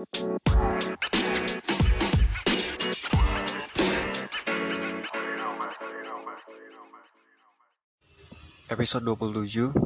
Episode 0.00 0.16
27 9.04 9.76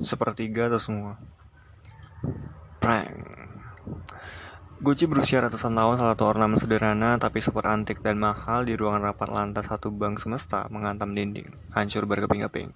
Sepertiga 0.00 0.72
atau 0.72 0.80
semua 0.80 1.20
Prank 2.80 3.20
Gucci 4.80 5.04
berusia 5.04 5.44
ratusan 5.44 5.76
tahun 5.76 6.00
salah 6.00 6.16
satu 6.16 6.24
ornamen 6.24 6.56
sederhana 6.56 7.20
tapi 7.20 7.44
super 7.44 7.68
antik 7.68 8.00
dan 8.00 8.16
mahal 8.16 8.64
di 8.64 8.80
ruangan 8.80 9.12
rapat 9.12 9.28
lantai 9.28 9.60
satu 9.60 9.92
bank 9.92 10.24
semesta 10.24 10.64
menghantam 10.72 11.12
dinding, 11.12 11.52
hancur 11.76 12.08
berkeping-keping. 12.08 12.72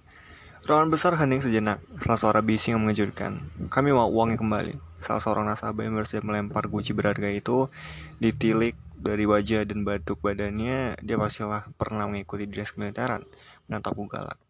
Ruangan 0.65 0.89
besar 0.89 1.13
hening 1.13 1.45
sejenak, 1.45 1.77
salah 2.01 2.17
suara 2.17 2.41
bising 2.41 2.73
yang 2.73 2.81
mengejutkan. 2.81 3.37
Kami 3.69 3.93
mau 3.93 4.09
uangnya 4.09 4.41
kembali. 4.41 4.73
Salah 4.97 5.21
seorang 5.21 5.45
nasabah 5.45 5.85
yang 5.85 5.93
bersiap 5.93 6.25
melempar 6.25 6.65
Gucci 6.65 6.89
berharga 6.89 7.29
itu 7.29 7.69
ditilik 8.17 8.73
dari 8.97 9.29
wajah 9.29 9.61
dan 9.61 9.85
batuk 9.85 10.25
badannya, 10.25 10.97
dia 11.05 11.21
pastilah 11.21 11.69
pernah 11.77 12.09
mengikuti 12.09 12.49
dress 12.49 12.73
militeran, 12.81 13.21
menatapku 13.69 14.09
galak. 14.09 14.41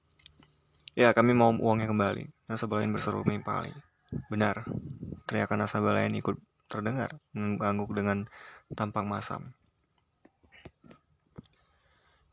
Ya, 0.96 1.12
kami 1.12 1.36
mau 1.36 1.52
uangnya 1.52 1.92
kembali. 1.92 2.48
Nasabah 2.48 2.80
lain 2.80 2.96
berseru 2.96 3.20
menimpali. 3.28 3.76
Benar, 4.32 4.64
teriakan 5.28 5.68
nasabah 5.68 6.00
lain 6.00 6.16
ikut 6.16 6.40
terdengar, 6.72 7.20
mengangguk 7.36 7.92
dengan 7.92 8.24
tampang 8.72 9.04
masam. 9.04 9.52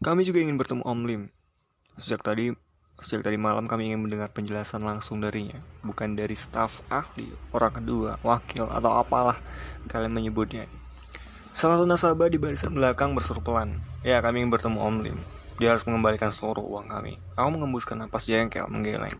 Kami 0.07 0.23
juga 0.23 0.39
ingin 0.39 0.55
bertemu 0.55 0.87
Om 0.87 1.01
Lim. 1.03 1.23
Sejak 1.99 2.23
tadi 2.23 2.55
Sejak 3.03 3.27
tadi 3.27 3.35
malam 3.35 3.67
kami 3.67 3.91
ingin 3.91 3.99
mendengar 3.99 4.31
penjelasan 4.31 4.87
langsung 4.87 5.19
darinya, 5.19 5.59
bukan 5.83 6.15
dari 6.15 6.39
staf 6.39 6.87
ahli, 6.87 7.27
orang 7.51 7.83
kedua, 7.83 8.23
wakil, 8.23 8.71
atau 8.71 8.95
apalah 8.95 9.43
kalian 9.91 10.15
menyebutnya. 10.15 10.71
Salah 11.51 11.83
satu 11.83 11.91
nasabah 11.91 12.31
di 12.31 12.39
barisan 12.39 12.71
belakang 12.71 13.19
berseru 13.19 13.43
pelan. 13.43 13.83
Ya, 14.07 14.23
kami 14.23 14.47
ingin 14.47 14.55
bertemu 14.55 14.79
Om 14.79 14.97
Lim. 15.03 15.19
Dia 15.59 15.75
harus 15.75 15.83
mengembalikan 15.83 16.31
seluruh 16.31 16.63
uang 16.63 16.95
kami. 16.95 17.19
Aku 17.35 17.51
mengembuskan 17.51 17.99
napas 17.99 18.23
jengkel, 18.23 18.71
menggeleng. 18.71 19.19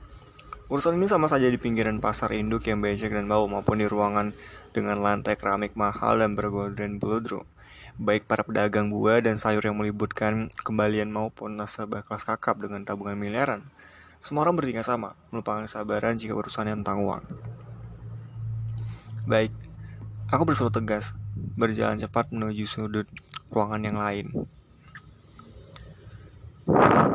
Urusan 0.71 0.97
ini 0.97 1.11
sama 1.11 1.27
saja 1.27 1.51
di 1.51 1.59
pinggiran 1.59 1.99
pasar 1.99 2.31
induk 2.39 2.71
yang 2.71 2.79
becek 2.79 3.11
dan 3.11 3.27
bau 3.27 3.51
maupun 3.51 3.83
di 3.83 3.91
ruangan 3.91 4.31
dengan 4.71 5.03
lantai 5.03 5.35
keramik 5.35 5.75
mahal 5.75 6.23
dan 6.23 6.39
bergolden 6.39 7.03
bludru. 7.03 7.43
Baik 8.01 8.25
para 8.25 8.45
pedagang 8.45 8.89
buah 8.89 9.21
dan 9.21 9.37
sayur 9.37 9.61
yang 9.65 9.77
meliburkan 9.77 10.49
kembalian 10.65 11.13
maupun 11.13 11.57
nasabah 11.57 12.01
kelas 12.05 12.25
kakap 12.25 12.61
dengan 12.61 12.85
tabungan 12.89 13.17
miliaran. 13.17 13.67
Semua 14.25 14.49
orang 14.49 14.57
bertingkah 14.57 14.87
sama, 14.87 15.19
melupakan 15.29 15.67
kesabaran 15.67 16.17
jika 16.17 16.33
urusannya 16.33 16.81
tentang 16.81 17.05
uang. 17.05 17.25
Baik, 19.29 19.53
aku 20.33 20.43
berseru 20.49 20.71
tegas, 20.73 21.13
berjalan 21.37 22.01
cepat 22.01 22.33
menuju 22.33 22.65
sudut 22.65 23.09
ruangan 23.51 23.83
yang 23.85 23.99
lain 23.99 24.49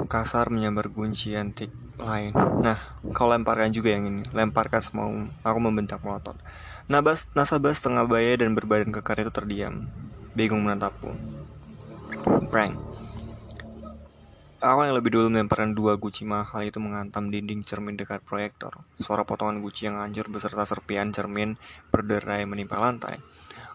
kasar 0.07 0.47
menyambar 0.47 0.87
kunci 0.87 1.35
antik 1.35 1.69
lain. 1.99 2.31
Nah, 2.63 2.79
kau 3.11 3.27
lemparkan 3.27 3.75
juga 3.75 3.91
yang 3.91 4.07
ini. 4.07 4.23
Lemparkan 4.31 4.79
semua. 4.79 5.07
Aku 5.43 5.59
membentak 5.59 5.99
melotot. 6.01 6.39
Nabas, 6.87 7.27
nasabah 7.35 7.75
setengah 7.75 8.07
baya 8.07 8.39
dan 8.39 8.55
berbadan 8.55 8.95
kekar 8.95 9.19
itu 9.19 9.31
terdiam. 9.35 9.91
Bingung 10.37 10.69
menatapku. 10.69 11.17
Prank. 12.53 12.77
Aku 14.61 14.85
yang 14.85 14.93
lebih 14.93 15.17
dulu 15.17 15.33
melemparkan 15.33 15.73
dua 15.73 15.97
guci 15.97 16.29
mahal 16.29 16.61
itu 16.61 16.77
menghantam 16.77 17.33
dinding 17.33 17.65
cermin 17.65 17.97
dekat 17.97 18.21
proyektor. 18.21 18.85
Suara 19.01 19.25
potongan 19.25 19.65
guci 19.65 19.89
yang 19.89 19.97
hancur 19.97 20.29
beserta 20.29 20.61
serpian 20.61 21.09
cermin 21.09 21.57
berderai 21.89 22.45
menimpa 22.45 22.77
lantai. 22.77 23.17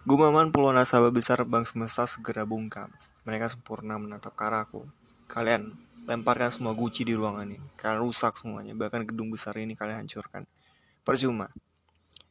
Gumaman 0.06 0.55
puluhan 0.55 0.78
nasabah 0.78 1.10
besar 1.10 1.42
bank 1.42 1.66
semesta 1.66 2.06
segera 2.06 2.46
bungkam. 2.46 2.94
Mereka 3.27 3.58
sempurna 3.58 3.98
menatap 3.98 4.38
ke 4.38 4.46
arahku. 4.46 4.86
Kalian 5.27 5.74
lemparkan 6.06 6.55
semua 6.55 6.78
guci 6.78 7.02
di 7.02 7.18
ruangan 7.18 7.51
ini. 7.51 7.58
Kalian 7.74 8.06
rusak 8.06 8.39
semuanya, 8.39 8.78
bahkan 8.78 9.02
gedung 9.02 9.34
besar 9.34 9.58
ini 9.58 9.74
kalian 9.74 10.06
hancurkan. 10.06 10.46
Percuma. 11.02 11.51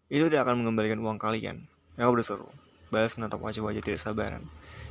Itu 0.07 0.31
tidak 0.31 0.47
akan 0.47 0.63
mengembalikan 0.63 1.03
uang 1.03 1.19
kalian. 1.19 1.67
Ya, 1.99 2.07
aku 2.07 2.15
berseru. 2.15 2.47
Balas 2.91 3.15
menatap 3.15 3.39
wajah-wajah 3.39 3.79
tidak 3.79 4.03
sabaran. 4.03 4.43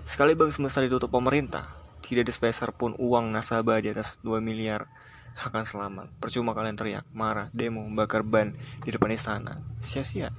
Sekali 0.08 0.32
bank 0.32 0.56
semesta 0.56 0.80
ditutup 0.80 1.12
pemerintah, 1.12 1.68
tidak 2.00 2.32
ada 2.32 2.72
pun 2.72 2.96
uang 2.96 3.28
nasabah 3.28 3.78
di 3.78 3.92
atas 3.92 4.16
2 4.24 4.40
miliar 4.40 4.88
akan 5.36 5.62
selamat. 5.62 6.06
Percuma 6.18 6.56
kalian 6.56 6.74
teriak, 6.74 7.04
marah, 7.12 7.52
demo, 7.52 7.84
membakar 7.84 8.24
ban 8.24 8.56
di 8.82 8.90
depan 8.90 9.12
istana. 9.12 9.60
Sia-sia. 9.78 10.32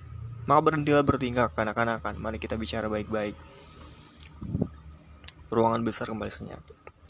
Maka 0.49 0.59
berhentilah 0.61 1.05
bertingkah 1.05 1.53
kanak-kanakan. 1.53 2.17
Mari 2.17 2.41
kita 2.41 2.57
bicara 2.57 2.89
baik-baik. 2.89 3.37
Ruangan 5.53 5.85
besar 5.85 6.09
kembali 6.09 6.33
senyap. 6.33 6.61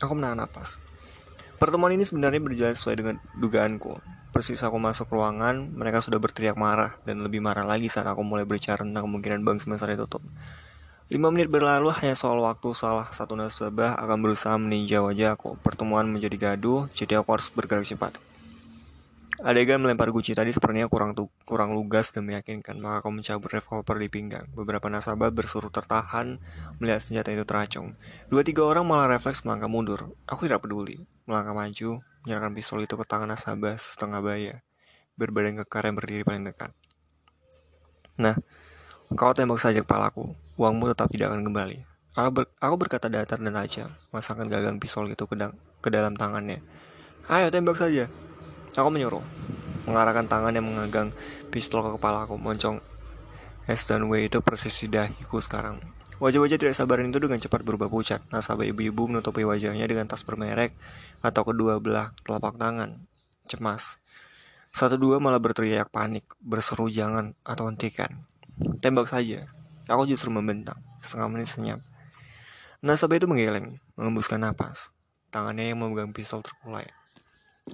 Aku 0.04 0.14
menahan 0.14 0.38
napas. 0.38 0.78
Pertemuan 1.58 1.94
ini 1.94 2.04
sebenarnya 2.04 2.42
berjalan 2.42 2.76
sesuai 2.76 2.96
dengan 3.00 3.16
dugaanku. 3.38 4.21
Persis 4.32 4.64
aku 4.64 4.80
masuk 4.80 5.12
ruangan, 5.12 5.76
mereka 5.76 6.00
sudah 6.00 6.16
berteriak 6.16 6.56
marah 6.56 6.96
dan 7.04 7.20
lebih 7.20 7.44
marah 7.44 7.68
lagi 7.68 7.92
saat 7.92 8.08
aku 8.08 8.24
mulai 8.24 8.48
berbicara 8.48 8.88
tentang 8.88 9.04
kemungkinan 9.04 9.44
bank 9.44 9.60
semester 9.60 9.92
ditutup. 9.92 10.24
Lima 11.12 11.28
menit 11.28 11.52
berlalu 11.52 11.92
hanya 11.92 12.16
soal 12.16 12.40
waktu 12.40 12.72
salah 12.72 13.12
satu 13.12 13.36
nasabah 13.36 14.00
akan 14.00 14.24
berusaha 14.24 14.56
meninjau 14.56 15.12
wajahku. 15.12 15.60
Pertemuan 15.60 16.08
menjadi 16.08 16.56
gaduh, 16.56 16.88
jadi 16.96 17.20
aku 17.20 17.36
harus 17.36 17.52
bergerak 17.52 17.84
cepat. 17.84 18.16
Adegan 19.44 19.84
melempar 19.84 20.08
guci 20.16 20.32
tadi 20.32 20.56
sepertinya 20.56 20.88
kurang 20.88 21.12
tu 21.12 21.28
kurang 21.44 21.76
lugas 21.76 22.16
dan 22.16 22.24
meyakinkan, 22.30 22.80
maka 22.80 23.04
aku 23.04 23.12
mencabut 23.12 23.52
revolver 23.52 24.00
di 24.00 24.08
pinggang. 24.08 24.48
Beberapa 24.56 24.88
nasabah 24.88 25.34
bersuruh 25.36 25.68
tertahan 25.68 26.40
melihat 26.80 27.04
senjata 27.04 27.36
itu 27.36 27.44
teracung. 27.44 27.98
Dua 28.32 28.48
tiga 28.48 28.64
orang 28.64 28.88
malah 28.88 29.12
refleks 29.12 29.44
melangkah 29.44 29.68
mundur. 29.68 30.16
Aku 30.24 30.48
tidak 30.48 30.64
peduli. 30.64 31.02
Melangkah 31.30 31.54
maju, 31.54 32.02
menyerahkan 32.26 32.54
pistol 32.54 32.86
itu 32.86 32.98
ke 32.98 33.06
tangan 33.06 33.30
nasabah 33.30 33.78
setengah 33.78 34.22
baya, 34.22 34.56
berbadan 35.18 35.62
kekar 35.62 35.90
yang 35.90 35.96
berdiri 35.98 36.24
paling 36.26 36.46
dekat. 36.46 36.74
Nah, 38.22 38.38
kau 39.14 39.34
tembak 39.34 39.62
saja 39.62 39.82
kepalaku. 39.82 40.34
Uangmu 40.60 40.94
tetap 40.94 41.10
tidak 41.10 41.34
akan 41.34 41.42
kembali. 41.48 41.78
Aku, 42.12 42.30
ber 42.30 42.44
aku 42.60 42.76
berkata 42.76 43.08
datar 43.08 43.40
dan 43.40 43.56
tajam, 43.56 43.90
masangkan 44.12 44.52
gagang 44.52 44.78
pistol 44.78 45.08
itu 45.08 45.24
ke, 45.26 45.36
ke 45.80 45.90
dalam 45.90 46.14
tangannya. 46.20 46.60
Ayo 47.32 47.48
tembak 47.48 47.80
saja. 47.80 48.12
Aku 48.76 48.92
menyuruh, 48.92 49.24
mengarahkan 49.88 50.28
tangan 50.28 50.52
yang 50.52 50.68
mengagang 50.68 51.16
pistol 51.50 51.82
ke 51.82 51.96
kepala 51.96 52.28
aku, 52.28 52.36
moncong 52.36 52.84
S 53.70 53.88
dan 53.88 54.10
W 54.12 54.28
itu 54.28 54.44
persis 54.44 54.76
di 54.84 54.92
dahiku 54.92 55.40
sekarang. 55.40 55.80
Wajah-wajah 56.22 56.62
tidak 56.62 56.78
sabaran 56.78 57.10
itu 57.10 57.18
dengan 57.18 57.42
cepat 57.42 57.66
berubah 57.66 57.90
pucat. 57.90 58.22
Nasabah 58.30 58.70
ibu-ibu 58.70 59.10
menutupi 59.10 59.42
wajahnya 59.42 59.90
dengan 59.90 60.06
tas 60.06 60.22
bermerek 60.22 60.78
atau 61.26 61.42
kedua 61.42 61.82
belah 61.82 62.14
telapak 62.22 62.62
tangan. 62.62 63.10
Cemas. 63.50 63.98
Satu 64.70 65.02
dua 65.02 65.18
malah 65.18 65.42
berteriak 65.42 65.90
panik, 65.90 66.30
berseru 66.38 66.94
jangan 66.94 67.34
atau 67.42 67.66
hentikan. 67.66 68.22
Tembak 68.86 69.10
saja. 69.10 69.50
Aku 69.90 70.06
justru 70.06 70.30
membentang. 70.30 70.78
Setengah 71.02 71.28
menit 71.34 71.50
senyap. 71.50 71.82
Nasabah 72.86 73.18
itu 73.18 73.26
menggeleng, 73.26 73.82
mengembuskan 73.98 74.46
napas. 74.46 74.94
Tangannya 75.34 75.74
yang 75.74 75.82
memegang 75.82 76.14
pistol 76.14 76.46
terkulai. 76.46 76.86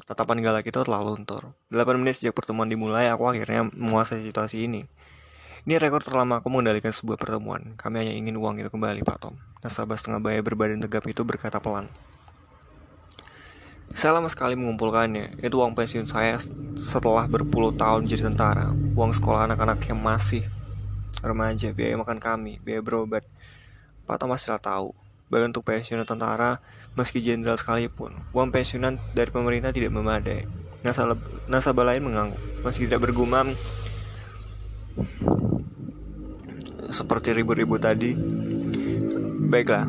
Tatapan 0.07 0.39
galak 0.39 0.63
itu 0.63 0.79
telah 0.87 1.03
luntur. 1.03 1.51
8 1.67 1.99
menit 1.99 2.23
sejak 2.23 2.31
pertemuan 2.31 2.71
dimulai, 2.71 3.11
aku 3.11 3.27
akhirnya 3.27 3.67
menguasai 3.75 4.23
situasi 4.23 4.71
ini. 4.71 4.87
Ini 5.67 5.83
rekor 5.83 5.99
terlama 5.99 6.39
aku 6.39 6.47
mengendalikan 6.47 6.95
sebuah 6.95 7.19
pertemuan. 7.19 7.75
Kami 7.75 7.99
hanya 7.99 8.15
ingin 8.15 8.39
uang 8.39 8.63
itu 8.63 8.71
kembali, 8.71 9.03
Pak 9.03 9.17
Tom. 9.19 9.35
Nasabah 9.59 9.99
setengah 9.99 10.23
bayar 10.23 10.39
berbadan 10.39 10.79
tegap 10.79 11.03
itu 11.11 11.27
berkata 11.27 11.59
pelan. 11.59 11.91
Saya 13.91 14.15
lama 14.15 14.31
sekali 14.31 14.55
mengumpulkannya. 14.55 15.43
Itu 15.43 15.59
uang 15.59 15.75
pensiun 15.75 16.07
saya 16.07 16.39
setelah 16.79 17.27
berpuluh 17.27 17.75
tahun 17.75 18.07
jadi 18.07 18.31
tentara. 18.31 18.71
Uang 18.95 19.11
sekolah 19.11 19.51
anak-anak 19.51 19.83
yang 19.91 19.99
masih 19.99 20.47
remaja, 21.19 21.75
biaya 21.75 21.99
makan 21.99 22.23
kami, 22.23 22.63
biaya 22.63 22.79
berobat. 22.79 23.27
Pak 24.07 24.23
Tom 24.23 24.31
masih 24.31 24.55
tahu 24.63 24.95
bahkan 25.27 25.51
untuk 25.51 25.67
pensiunan 25.67 26.07
tentara 26.07 26.63
meski 26.95 27.19
jenderal 27.19 27.59
sekalipun 27.59 28.15
uang 28.31 28.47
pensiunan 28.47 28.95
dari 29.11 29.27
pemerintah 29.27 29.75
tidak 29.75 29.91
memadai 29.91 30.47
nasabah, 30.87 31.19
nasabah 31.51 31.83
lain 31.83 32.07
mengangguk 32.07 32.39
meski 32.63 32.87
tidak 32.87 33.03
bergumam 33.03 33.51
seperti 36.87 37.35
ribut-ribut 37.35 37.83
tadi 37.83 38.15
baiklah 39.47 39.87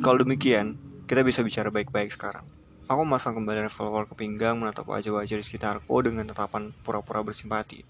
kalau 0.00 0.22
demikian 0.24 0.76
kita 1.04 1.20
bisa 1.20 1.44
bicara 1.44 1.68
baik-baik 1.68 2.12
sekarang 2.12 2.44
Aku 2.84 3.00
masang 3.08 3.32
kembali 3.32 3.64
revolver 3.64 4.04
ke 4.04 4.12
pinggang 4.12 4.60
menatap 4.60 4.84
wajah-wajah 4.84 5.40
di 5.40 5.44
sekitarku 5.44 6.04
dengan 6.04 6.28
tatapan 6.28 6.68
pura-pura 6.84 7.24
bersimpati. 7.24 7.80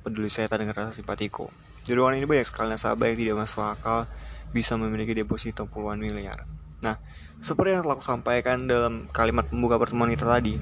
Peduli 0.00 0.32
saya 0.32 0.48
tak 0.48 0.64
dengan 0.64 0.72
rasa 0.72 0.96
simpatiku. 0.96 1.52
Di 1.84 1.92
ruangan 1.92 2.16
ini 2.16 2.24
banyak 2.24 2.48
sekali 2.48 2.72
nasabah 2.72 3.12
yang 3.12 3.20
tidak 3.20 3.36
masuk 3.44 3.60
akal 3.60 4.08
bisa 4.56 4.80
memiliki 4.80 5.12
deposito 5.12 5.68
puluhan 5.68 6.00
miliar. 6.00 6.48
Nah, 6.80 6.96
seperti 7.36 7.76
yang 7.76 7.84
telah 7.84 8.00
aku 8.00 8.08
sampaikan 8.08 8.64
dalam 8.64 9.04
kalimat 9.12 9.52
pembuka 9.52 9.76
pertemuan 9.76 10.08
kita 10.16 10.24
tadi, 10.24 10.56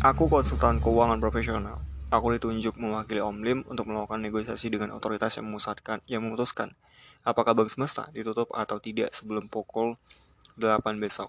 aku 0.00 0.32
konsultan 0.32 0.80
keuangan 0.80 1.20
profesional. 1.20 1.84
Aku 2.10 2.30
ditunjuk 2.30 2.78
mewakili 2.78 3.18
Om 3.18 3.42
Lim 3.42 3.58
untuk 3.66 3.90
melakukan 3.90 4.22
negosiasi 4.22 4.70
dengan 4.70 4.94
otoritas 4.94 5.34
yang 5.34 5.50
memusatkan, 5.50 5.98
yang 6.06 6.22
memutuskan 6.22 6.74
Apakah 7.26 7.58
bank 7.58 7.66
semesta 7.74 8.06
ditutup 8.14 8.54
atau 8.54 8.78
tidak 8.78 9.10
sebelum 9.10 9.50
pukul 9.50 9.98
8 10.62 10.78
besok? 11.02 11.26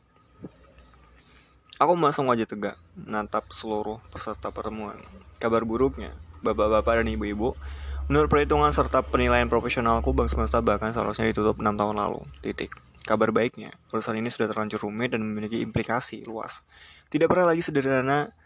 Aku 1.81 1.97
memasang 1.97 2.29
wajah 2.29 2.45
tegak, 2.45 2.77
menatap 2.93 3.49
seluruh 3.49 3.97
peserta 4.13 4.53
pertemuan. 4.53 5.01
Kabar 5.41 5.65
buruknya, 5.65 6.13
bapak-bapak 6.45 7.01
dan 7.01 7.09
ibu-ibu, 7.09 7.57
menurut 8.05 8.29
perhitungan 8.29 8.69
serta 8.69 9.01
penilaian 9.01 9.49
profesionalku, 9.49 10.13
Bank 10.13 10.29
Semesta 10.29 10.61
bahkan 10.61 10.93
seharusnya 10.93 11.33
ditutup 11.33 11.57
6 11.57 11.65
tahun 11.65 11.97
lalu. 11.97 12.21
Titik. 12.45 12.77
Kabar 13.01 13.33
baiknya, 13.33 13.73
perusahaan 13.89 14.21
ini 14.21 14.29
sudah 14.29 14.53
terlanjur 14.53 14.85
rumit 14.85 15.17
dan 15.17 15.25
memiliki 15.25 15.65
implikasi 15.65 16.29
luas. 16.29 16.61
Tidak 17.09 17.25
pernah 17.25 17.57
lagi 17.57 17.65
sederhana 17.65 18.37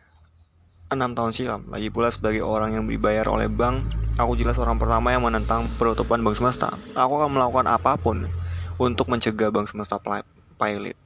6 0.92 1.16
tahun 1.16 1.32
silam. 1.32 1.62
Lagi 1.72 1.88
pula 1.88 2.12
sebagai 2.12 2.44
orang 2.44 2.76
yang 2.76 2.84
dibayar 2.84 3.24
oleh 3.32 3.48
bank, 3.48 3.80
aku 4.20 4.36
jelas 4.36 4.60
orang 4.60 4.76
pertama 4.76 5.16
yang 5.16 5.24
menentang 5.24 5.72
penutupan 5.80 6.20
Bank 6.20 6.36
Semesta. 6.36 6.76
Aku 6.92 7.16
akan 7.16 7.32
melakukan 7.32 7.64
apa 7.72 7.96
pun 7.96 8.28
untuk 8.76 9.08
mencegah 9.08 9.56
Bank 9.56 9.72
Semesta 9.72 9.96
pilot. 10.60 11.00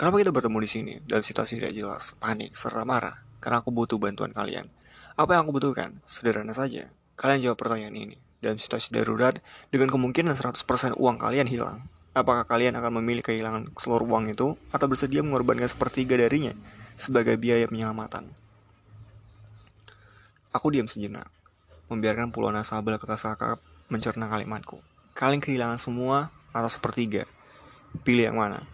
Kenapa 0.00 0.16
kita 0.16 0.32
bertemu 0.32 0.58
di 0.64 0.68
sini 0.70 0.92
dalam 1.04 1.20
situasi 1.20 1.60
tidak 1.60 1.76
jelas, 1.76 2.16
panik, 2.16 2.56
serta 2.56 2.88
marah? 2.88 3.20
Karena 3.36 3.60
aku 3.60 3.68
butuh 3.68 4.00
bantuan 4.00 4.32
kalian. 4.32 4.72
Apa 5.18 5.36
yang 5.36 5.44
aku 5.44 5.60
butuhkan? 5.60 6.00
Sederhana 6.08 6.56
saja. 6.56 6.88
Kalian 7.20 7.44
jawab 7.44 7.60
pertanyaan 7.60 7.98
ini. 7.98 8.16
Dalam 8.38 8.56
situasi 8.56 8.94
darurat, 8.94 9.36
dengan 9.68 9.90
kemungkinan 9.90 10.32
100% 10.32 10.96
uang 10.96 11.16
kalian 11.18 11.50
hilang, 11.50 11.84
apakah 12.16 12.46
kalian 12.48 12.78
akan 12.80 13.02
memilih 13.02 13.26
kehilangan 13.26 13.74
seluruh 13.76 14.06
uang 14.06 14.32
itu 14.32 14.54
atau 14.72 14.86
bersedia 14.88 15.20
mengorbankan 15.20 15.66
sepertiga 15.66 16.16
darinya 16.16 16.54
sebagai 16.94 17.34
biaya 17.34 17.66
penyelamatan? 17.66 18.30
Aku 20.48 20.72
diam 20.72 20.88
sejenak, 20.88 21.28
membiarkan 21.92 22.32
puluhan 22.32 22.56
nasabah 22.56 22.96
kakak 22.96 23.60
mencerna 23.92 24.32
kalimatku. 24.32 24.80
Kalian 25.12 25.44
kehilangan 25.44 25.76
semua 25.76 26.32
atau 26.56 26.70
sepertiga? 26.72 27.28
Pilih 28.00 28.32
yang 28.32 28.40
mana? 28.40 28.64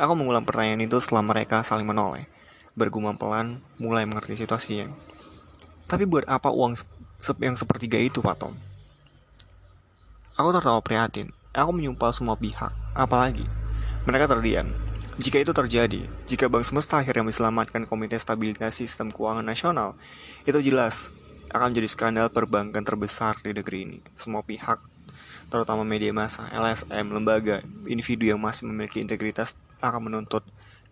Aku 0.00 0.16
mengulang 0.16 0.48
pertanyaan 0.48 0.88
itu 0.88 0.96
setelah 1.04 1.20
mereka 1.20 1.60
saling 1.60 1.84
menoleh. 1.84 2.24
Bergumam 2.72 3.20
pelan, 3.20 3.60
mulai 3.76 4.08
mengerti 4.08 4.40
situasinya. 4.40 4.88
Tapi 5.84 6.08
buat 6.08 6.24
apa 6.24 6.48
uang 6.48 6.80
yang 7.44 7.56
sepertiga 7.60 8.00
itu, 8.00 8.24
Pak 8.24 8.36
Tom? 8.40 8.56
Aku 10.40 10.48
tertawa 10.48 10.80
prihatin. 10.80 11.28
Aku 11.52 11.76
menyumpah 11.76 12.16
semua 12.16 12.40
pihak. 12.40 12.72
Apalagi, 12.96 13.44
mereka 14.02 14.26
terdiam. 14.30 14.68
Jika 15.20 15.38
itu 15.38 15.52
terjadi, 15.52 16.08
jika 16.24 16.48
Bank 16.48 16.64
Semesta 16.64 16.98
akhirnya 16.98 17.22
diselamatkan 17.28 17.84
Komite 17.84 18.16
Stabilitas 18.16 18.80
Sistem 18.80 19.12
Keuangan 19.12 19.44
Nasional, 19.44 19.94
itu 20.48 20.58
jelas 20.64 21.12
akan 21.52 21.70
menjadi 21.70 21.88
skandal 21.92 22.26
perbankan 22.32 22.80
terbesar 22.80 23.36
di 23.44 23.52
negeri 23.52 23.78
ini. 23.84 23.98
Semua 24.16 24.40
pihak, 24.40 24.80
terutama 25.52 25.84
media 25.84 26.10
massa, 26.16 26.48
LSM, 26.48 27.12
lembaga, 27.12 27.60
individu 27.84 28.24
yang 28.24 28.40
masih 28.40 28.64
memiliki 28.66 29.04
integritas 29.04 29.52
akan 29.84 30.08
menuntut 30.08 30.42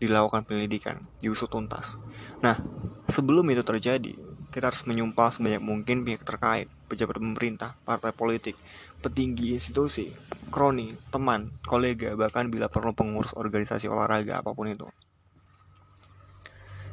dilakukan 0.00 0.44
penyelidikan, 0.44 1.00
diusut 1.20 1.48
tuntas. 1.48 1.96
Nah, 2.44 2.60
sebelum 3.08 3.44
itu 3.48 3.64
terjadi, 3.64 4.16
kita 4.52 4.68
harus 4.68 4.84
menyumpah 4.84 5.32
sebanyak 5.32 5.64
mungkin 5.64 6.04
pihak 6.04 6.24
terkait, 6.24 6.68
pejabat 6.90 7.22
pemerintah, 7.22 7.78
partai 7.86 8.10
politik, 8.10 8.58
petinggi 8.98 9.54
institusi, 9.54 10.10
kroni, 10.50 10.98
teman, 11.14 11.54
kolega, 11.62 12.18
bahkan 12.18 12.50
bila 12.50 12.66
perlu 12.66 12.90
pengurus 12.90 13.30
organisasi 13.38 13.86
olahraga 13.86 14.42
apa 14.42 14.50
pun 14.50 14.66
itu. 14.66 14.90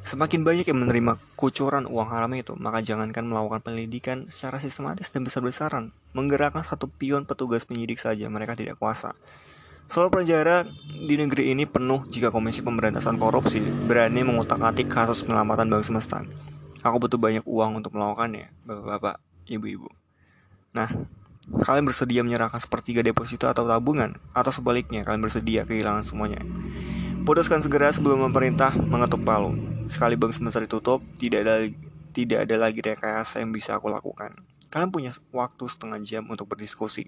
Semakin 0.08 0.48
banyak 0.48 0.72
yang 0.72 0.80
menerima 0.88 1.20
kucuran 1.36 1.84
uang 1.84 2.10
haram 2.16 2.32
itu, 2.38 2.56
maka 2.56 2.80
jangankan 2.80 3.28
melakukan 3.28 3.60
penyelidikan 3.60 4.32
secara 4.32 4.56
sistematis 4.56 5.12
dan 5.12 5.28
besar-besaran. 5.28 5.92
Menggerakkan 6.16 6.64
satu 6.64 6.88
pion 6.88 7.28
petugas 7.28 7.68
penyidik 7.68 8.00
saja 8.00 8.32
mereka 8.32 8.56
tidak 8.56 8.80
kuasa. 8.80 9.20
Soal 9.84 10.08
penjara 10.08 10.64
di 10.88 11.20
negeri 11.20 11.52
ini 11.52 11.68
penuh 11.68 12.08
jika 12.08 12.32
Komisi 12.32 12.64
Pemberantasan 12.64 13.20
Korupsi 13.20 13.60
berani 13.60 14.24
mengutak-atik 14.24 14.88
kasus 14.88 15.28
penyelamatan 15.28 15.68
Bank 15.76 15.84
Semesta. 15.84 16.24
Aku 16.88 17.04
butuh 17.04 17.20
banyak 17.20 17.44
uang 17.44 17.84
untuk 17.84 17.92
melakukannya, 17.92 18.48
bapak-bapak, 18.64 19.20
ibu-ibu. 19.48 19.90
Nah, 20.76 20.92
kalian 21.64 21.88
bersedia 21.88 22.22
menyerahkan 22.22 22.60
sepertiga 22.60 23.00
deposito 23.00 23.48
atau 23.48 23.64
tabungan, 23.64 24.20
atau 24.36 24.52
sebaliknya 24.52 25.08
kalian 25.08 25.24
bersedia 25.24 25.64
kehilangan 25.64 26.04
semuanya. 26.04 26.44
Putuskan 27.24 27.60
segera 27.60 27.92
sebelum 27.92 28.24
pemerintah 28.32 28.76
mengetuk 28.76 29.24
palu. 29.24 29.56
Sekali 29.88 30.16
Bank 30.20 30.36
Semesta 30.36 30.64
ditutup, 30.64 31.04
tidak 31.20 31.44
ada 31.48 31.56
tidak 32.12 32.40
ada 32.48 32.56
lagi 32.56 32.80
rekayasa 32.80 33.44
yang 33.44 33.52
bisa 33.52 33.76
aku 33.76 33.92
lakukan. 33.92 34.36
Kalian 34.68 34.92
punya 34.92 35.12
waktu 35.32 35.64
setengah 35.68 36.00
jam 36.04 36.24
untuk 36.28 36.52
berdiskusi. 36.52 37.08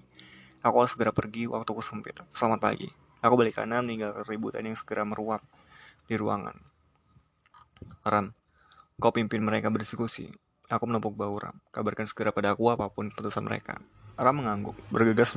Aku 0.60 0.80
harus 0.80 0.92
segera 0.92 1.12
pergi, 1.12 1.48
waktuku 1.48 1.80
sempit. 1.80 2.20
Selamat 2.36 2.60
pagi. 2.60 2.88
Aku 3.20 3.36
balik 3.36 3.60
kanan 3.60 3.84
meninggalkan 3.84 4.24
keributan 4.24 4.64
yang 4.64 4.76
segera 4.76 5.04
meruap 5.04 5.44
di 6.08 6.16
ruangan. 6.16 6.56
Ram, 8.04 8.32
kau 8.96 9.12
pimpin 9.12 9.44
mereka 9.44 9.68
berdiskusi. 9.68 10.32
Aku 10.70 10.86
menepuk 10.86 11.18
bau 11.18 11.34
Ram. 11.34 11.58
Kabarkan 11.74 12.06
segera 12.06 12.30
pada 12.30 12.54
aku 12.54 12.70
apa 12.70 12.86
pun 12.94 13.10
keputusan 13.10 13.42
mereka. 13.42 13.82
Ram 14.14 14.38
mengangguk, 14.38 14.78
bergegas 14.94 15.34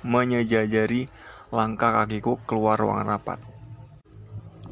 menyejajari 0.00 1.04
langkah 1.52 1.92
kakiku 1.92 2.40
keluar 2.48 2.80
ruangan 2.80 3.12
rapat. 3.12 3.36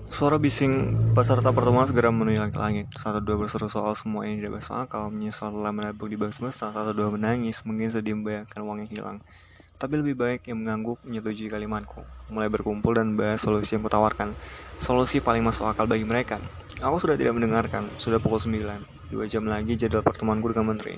Suara 0.08 0.40
bising 0.40 0.96
peserta 1.12 1.52
pertemuan 1.52 1.84
segera 1.84 2.08
memenuhi 2.08 2.40
langit. 2.40 2.88
Satu 2.96 3.20
dua 3.20 3.36
berseru 3.36 3.68
soal 3.68 3.92
semua 3.92 4.24
ini 4.24 4.40
tidak 4.40 4.64
masuk 4.64 4.80
akal. 4.80 5.12
Menyesal 5.12 5.52
telah 5.52 5.72
menabung 5.72 6.08
di 6.08 6.16
bank 6.16 6.36
semesta. 6.36 6.72
Satu 6.72 6.92
dua 6.96 7.12
menangis. 7.12 7.60
Mungkin 7.64 7.92
sedih 7.92 8.16
membayangkan 8.16 8.60
uang 8.60 8.84
yang 8.84 8.90
hilang. 8.92 9.16
Tapi 9.80 10.00
lebih 10.00 10.16
baik 10.16 10.48
yang 10.48 10.60
mengangguk 10.60 11.00
menyetujui 11.04 11.48
kalimatku. 11.48 12.04
Mulai 12.28 12.48
berkumpul 12.52 12.96
dan 12.96 13.16
bahas 13.16 13.40
solusi 13.40 13.76
yang 13.76 13.84
kutawarkan. 13.84 14.36
Solusi 14.76 15.20
paling 15.20 15.44
masuk 15.44 15.64
akal 15.64 15.88
bagi 15.88 16.04
mereka. 16.04 16.40
Aku 16.80 17.00
sudah 17.00 17.16
tidak 17.16 17.32
mendengarkan. 17.32 17.88
Sudah 17.96 18.20
pukul 18.20 18.40
9. 18.40 19.01
Dua 19.12 19.28
jam 19.28 19.44
lagi 19.44 19.76
jadwal 19.76 20.00
pertemuanku 20.00 20.56
dengan 20.56 20.72
menteri. 20.72 20.96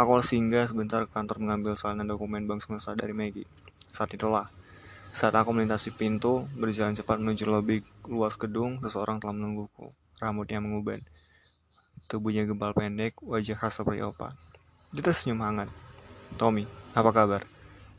Aku 0.00 0.16
harus 0.16 0.32
singgah 0.32 0.64
sebentar 0.64 1.04
ke 1.04 1.12
kantor 1.12 1.44
mengambil 1.44 1.76
salinan 1.76 2.08
dokumen 2.08 2.48
bank 2.48 2.64
semesta 2.64 2.96
dari 2.96 3.12
Maggie. 3.12 3.44
Saat 3.92 4.16
itulah, 4.16 4.48
saat 5.12 5.36
aku 5.36 5.52
melintasi 5.52 5.92
pintu, 5.92 6.48
berjalan 6.56 6.96
cepat 6.96 7.20
menuju 7.20 7.44
lobi 7.44 7.84
luas 8.08 8.40
gedung, 8.40 8.80
seseorang 8.80 9.20
telah 9.20 9.36
menungguku. 9.36 9.92
Rambutnya 10.24 10.56
menguban. 10.64 11.04
Tubuhnya 12.08 12.48
gembal 12.48 12.72
pendek, 12.72 13.20
wajah 13.20 13.60
khas 13.60 13.76
seperti 13.76 14.08
opa. 14.08 14.32
Dia 14.96 15.04
tersenyum 15.04 15.44
hangat. 15.44 15.68
Tommy, 16.40 16.64
apa 16.96 17.12
kabar? 17.12 17.44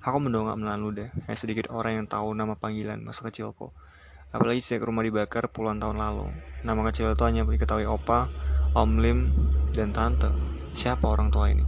Aku 0.01 0.17
mendongak 0.17 0.57
menelan 0.57 0.81
ludah, 0.81 1.13
hanya 1.29 1.37
sedikit 1.37 1.69
orang 1.69 2.01
yang 2.01 2.07
tahu 2.09 2.33
nama 2.33 2.57
panggilan 2.57 2.97
masa 3.05 3.29
kecilku. 3.29 3.69
Apalagi 4.33 4.65
saya 4.65 4.81
ke 4.81 4.89
rumah 4.89 5.05
dibakar 5.05 5.53
puluhan 5.53 5.77
tahun 5.77 6.01
lalu. 6.01 6.33
Nama 6.65 6.81
kecil 6.89 7.13
itu 7.13 7.21
hanya 7.29 7.45
diketahui 7.45 7.85
opa, 7.85 8.25
om 8.71 8.99
Lim, 8.99 9.27
dan 9.75 9.91
tante. 9.91 10.31
Siapa 10.71 11.03
orang 11.03 11.27
tua 11.27 11.51
ini? 11.51 11.65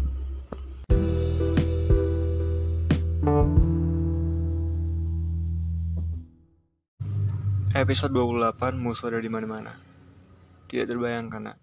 Episode 7.74 8.14
28 8.16 8.80
musuh 8.80 9.12
ada 9.12 9.20
di 9.20 9.28
mana-mana. 9.28 9.76
Tidak 10.72 10.88
terbayangkan, 10.88 11.52
nak. 11.52 11.58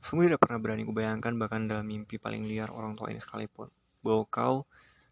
Sungguh 0.00 0.32
tidak 0.32 0.40
pernah 0.40 0.56
berani 0.56 0.88
kubayangkan 0.88 1.36
bahkan 1.36 1.68
dalam 1.68 1.84
mimpi 1.84 2.16
paling 2.16 2.48
liar 2.48 2.72
orang 2.72 2.96
tua 2.96 3.12
ini 3.12 3.20
sekalipun. 3.20 3.68
Bahwa 4.00 4.24
kau 4.32 4.64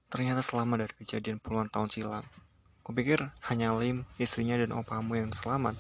Ternyata 0.09 0.41
selama 0.41 0.81
dari 0.81 0.97
kejadian 0.97 1.37
puluhan 1.37 1.69
tahun 1.69 1.93
silam. 1.93 2.25
Kupikir 2.81 3.29
hanya 3.53 3.77
Lim, 3.77 4.09
istrinya 4.17 4.57
dan 4.57 4.73
opamu 4.73 5.21
yang 5.21 5.29
selamat. 5.37 5.77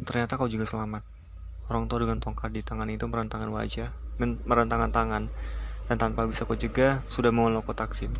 Ternyata 0.00 0.40
kau 0.40 0.48
juga 0.48 0.64
selamat. 0.64 1.04
Orang 1.72 1.88
tua 1.88 2.04
dengan 2.04 2.20
tongkat 2.20 2.52
di 2.52 2.60
tangan 2.60 2.84
itu 2.92 3.08
merentangkan 3.08 3.48
wajah, 3.48 3.96
merentangkan 4.20 4.92
tangan, 4.92 5.32
dan 5.88 5.96
tanpa 5.96 6.28
bisa 6.28 6.44
kujega, 6.44 7.00
sudah 7.08 7.32
meloko 7.32 7.72
taksin. 7.72 8.12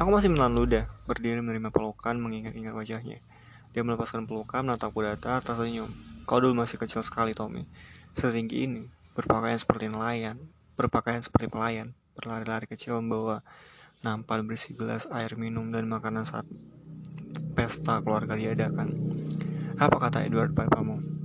Aku 0.00 0.08
masih 0.08 0.32
menelan 0.32 0.56
ludah, 0.56 0.88
berdiri 1.04 1.44
menerima 1.44 1.68
pelukan, 1.68 2.16
mengingat-ingat 2.16 2.72
wajahnya. 2.72 3.20
Dia 3.76 3.84
melepaskan 3.84 4.24
pelukan, 4.24 4.64
menatapku 4.64 5.04
datar, 5.04 5.44
tersenyum. 5.44 5.92
Kau 6.24 6.40
dulu 6.40 6.56
masih 6.56 6.80
kecil 6.80 7.04
sekali, 7.04 7.36
Tommy. 7.36 7.68
Setinggi 8.16 8.64
ini, 8.64 8.88
berpakaian 9.12 9.60
seperti 9.60 9.92
nelayan, 9.92 10.40
berpakaian 10.80 11.20
seperti 11.20 11.52
pelayan, 11.52 11.92
berlari-lari 12.16 12.64
kecil 12.64 13.04
membawa 13.04 13.44
nampak 14.00 14.40
bersih 14.40 14.72
gelas 14.72 15.04
air 15.12 15.36
minum 15.36 15.68
dan 15.68 15.84
makanan 15.84 16.24
saat 16.24 16.48
pesta 17.52 18.00
keluarga 18.00 18.40
diadakan. 18.40 18.88
Apa 19.76 20.00
kata 20.00 20.24
Edward 20.24 20.56
papamu? 20.56 21.15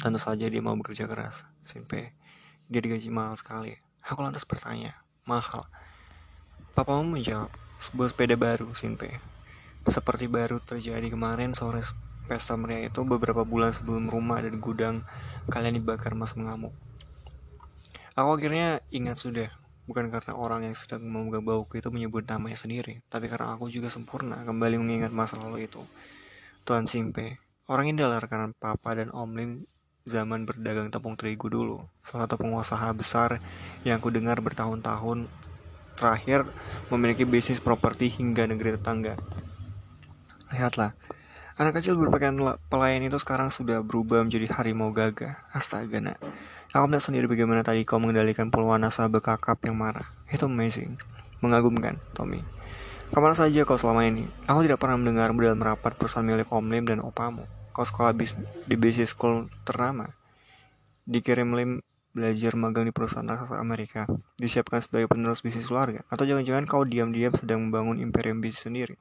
Tentu 0.00 0.16
saja 0.16 0.48
dia 0.48 0.64
mau 0.64 0.72
bekerja 0.80 1.04
keras. 1.04 1.44
Simpe, 1.60 2.16
dia 2.72 2.80
digaji 2.80 3.12
mahal 3.12 3.36
sekali. 3.36 3.76
Aku 4.00 4.24
lantas 4.24 4.48
bertanya, 4.48 4.96
mahal? 5.28 5.68
Papamu 6.72 7.20
menjawab, 7.20 7.52
sebuah 7.76 8.08
sepeda 8.16 8.34
baru, 8.40 8.72
Simpe. 8.72 9.20
Seperti 9.84 10.24
baru 10.24 10.56
terjadi 10.64 11.12
kemarin 11.12 11.52
sore 11.52 11.84
pesta 12.24 12.56
meriah 12.56 12.88
itu 12.88 13.04
beberapa 13.04 13.44
bulan 13.44 13.76
sebelum 13.76 14.08
rumah 14.08 14.40
dan 14.40 14.56
gudang 14.56 15.04
kalian 15.52 15.76
dibakar 15.76 16.16
mas 16.16 16.32
mengamuk. 16.32 16.72
Aku 18.16 18.40
akhirnya 18.40 18.80
ingat 18.88 19.20
sudah 19.20 19.48
Bukan 19.90 20.06
karena 20.06 20.38
orang 20.38 20.70
yang 20.70 20.76
sedang 20.78 21.02
memegang 21.02 21.42
bauku 21.42 21.82
itu 21.82 21.90
menyebut 21.90 22.22
namanya 22.22 22.54
sendiri, 22.54 23.02
tapi 23.10 23.26
karena 23.26 23.58
aku 23.58 23.66
juga 23.66 23.90
sempurna 23.90 24.38
kembali 24.46 24.78
mengingat 24.78 25.10
masa 25.10 25.34
lalu 25.34 25.66
itu. 25.66 25.82
Tuan 26.62 26.86
Simpe, 26.86 27.42
orang 27.66 27.98
adalah 27.98 28.22
rekan 28.22 28.54
papa 28.54 28.94
dan 28.94 29.10
Om 29.10 29.30
Lim 29.34 29.50
zaman 30.10 30.42
berdagang 30.42 30.90
tepung 30.90 31.14
terigu 31.14 31.46
dulu. 31.46 31.86
Salah 32.02 32.26
satu 32.26 32.42
pengusaha 32.42 32.90
besar 32.90 33.38
yang 33.86 34.02
aku 34.02 34.10
dengar 34.10 34.42
bertahun-tahun 34.42 35.30
terakhir 35.94 36.48
memiliki 36.90 37.22
bisnis 37.22 37.62
properti 37.62 38.10
hingga 38.10 38.50
negeri 38.50 38.74
tetangga. 38.74 39.14
Lihatlah, 40.50 40.98
anak 41.54 41.78
kecil 41.78 41.94
berpakaian 41.94 42.34
pelayan 42.66 43.06
itu 43.06 43.22
sekarang 43.22 43.54
sudah 43.54 43.86
berubah 43.86 44.26
menjadi 44.26 44.50
harimau 44.50 44.90
gagah. 44.90 45.46
Astaga, 45.54 46.02
nak. 46.02 46.18
Aku 46.74 46.90
melihat 46.90 47.06
sendiri 47.06 47.30
bagaimana 47.30 47.62
tadi 47.62 47.86
kau 47.86 48.02
mengendalikan 48.02 48.50
puluhan 48.50 48.82
nasabah 48.82 49.22
kakap 49.22 49.62
yang 49.62 49.78
marah. 49.78 50.10
Itu 50.26 50.50
amazing. 50.50 50.98
Mengagumkan, 51.38 52.02
Tommy. 52.16 52.42
Ke 53.10 53.18
mana 53.18 53.34
saja 53.34 53.66
kau 53.66 53.74
selama 53.74 54.06
ini? 54.06 54.26
Aku 54.46 54.62
tidak 54.62 54.78
pernah 54.78 54.94
mendengar 54.94 55.34
dalam 55.34 55.58
merapat 55.58 55.98
perusahaan 55.98 56.22
milik 56.22 56.46
Om 56.46 56.66
Lim 56.70 56.84
dan 56.86 57.02
opamu. 57.02 57.42
Kau 57.70 57.86
sekolah 57.86 58.12
bis 58.14 58.34
di 58.66 58.74
business 58.74 59.14
school 59.14 59.46
ternama. 59.62 60.10
Dikirim 61.06 61.54
Lim 61.54 61.82
belajar 62.10 62.58
magang 62.58 62.86
di 62.86 62.92
perusahaan 62.94 63.26
raksasa 63.26 63.58
Amerika. 63.58 64.06
Disiapkan 64.38 64.82
sebagai 64.82 65.06
penerus 65.06 65.42
bisnis 65.42 65.70
keluarga. 65.70 66.02
Atau 66.10 66.26
jangan-jangan 66.26 66.66
kau 66.66 66.82
diam-diam 66.82 67.30
sedang 67.34 67.70
membangun 67.70 68.02
imperium 68.02 68.42
bisnis 68.42 68.66
sendiri. 68.66 68.96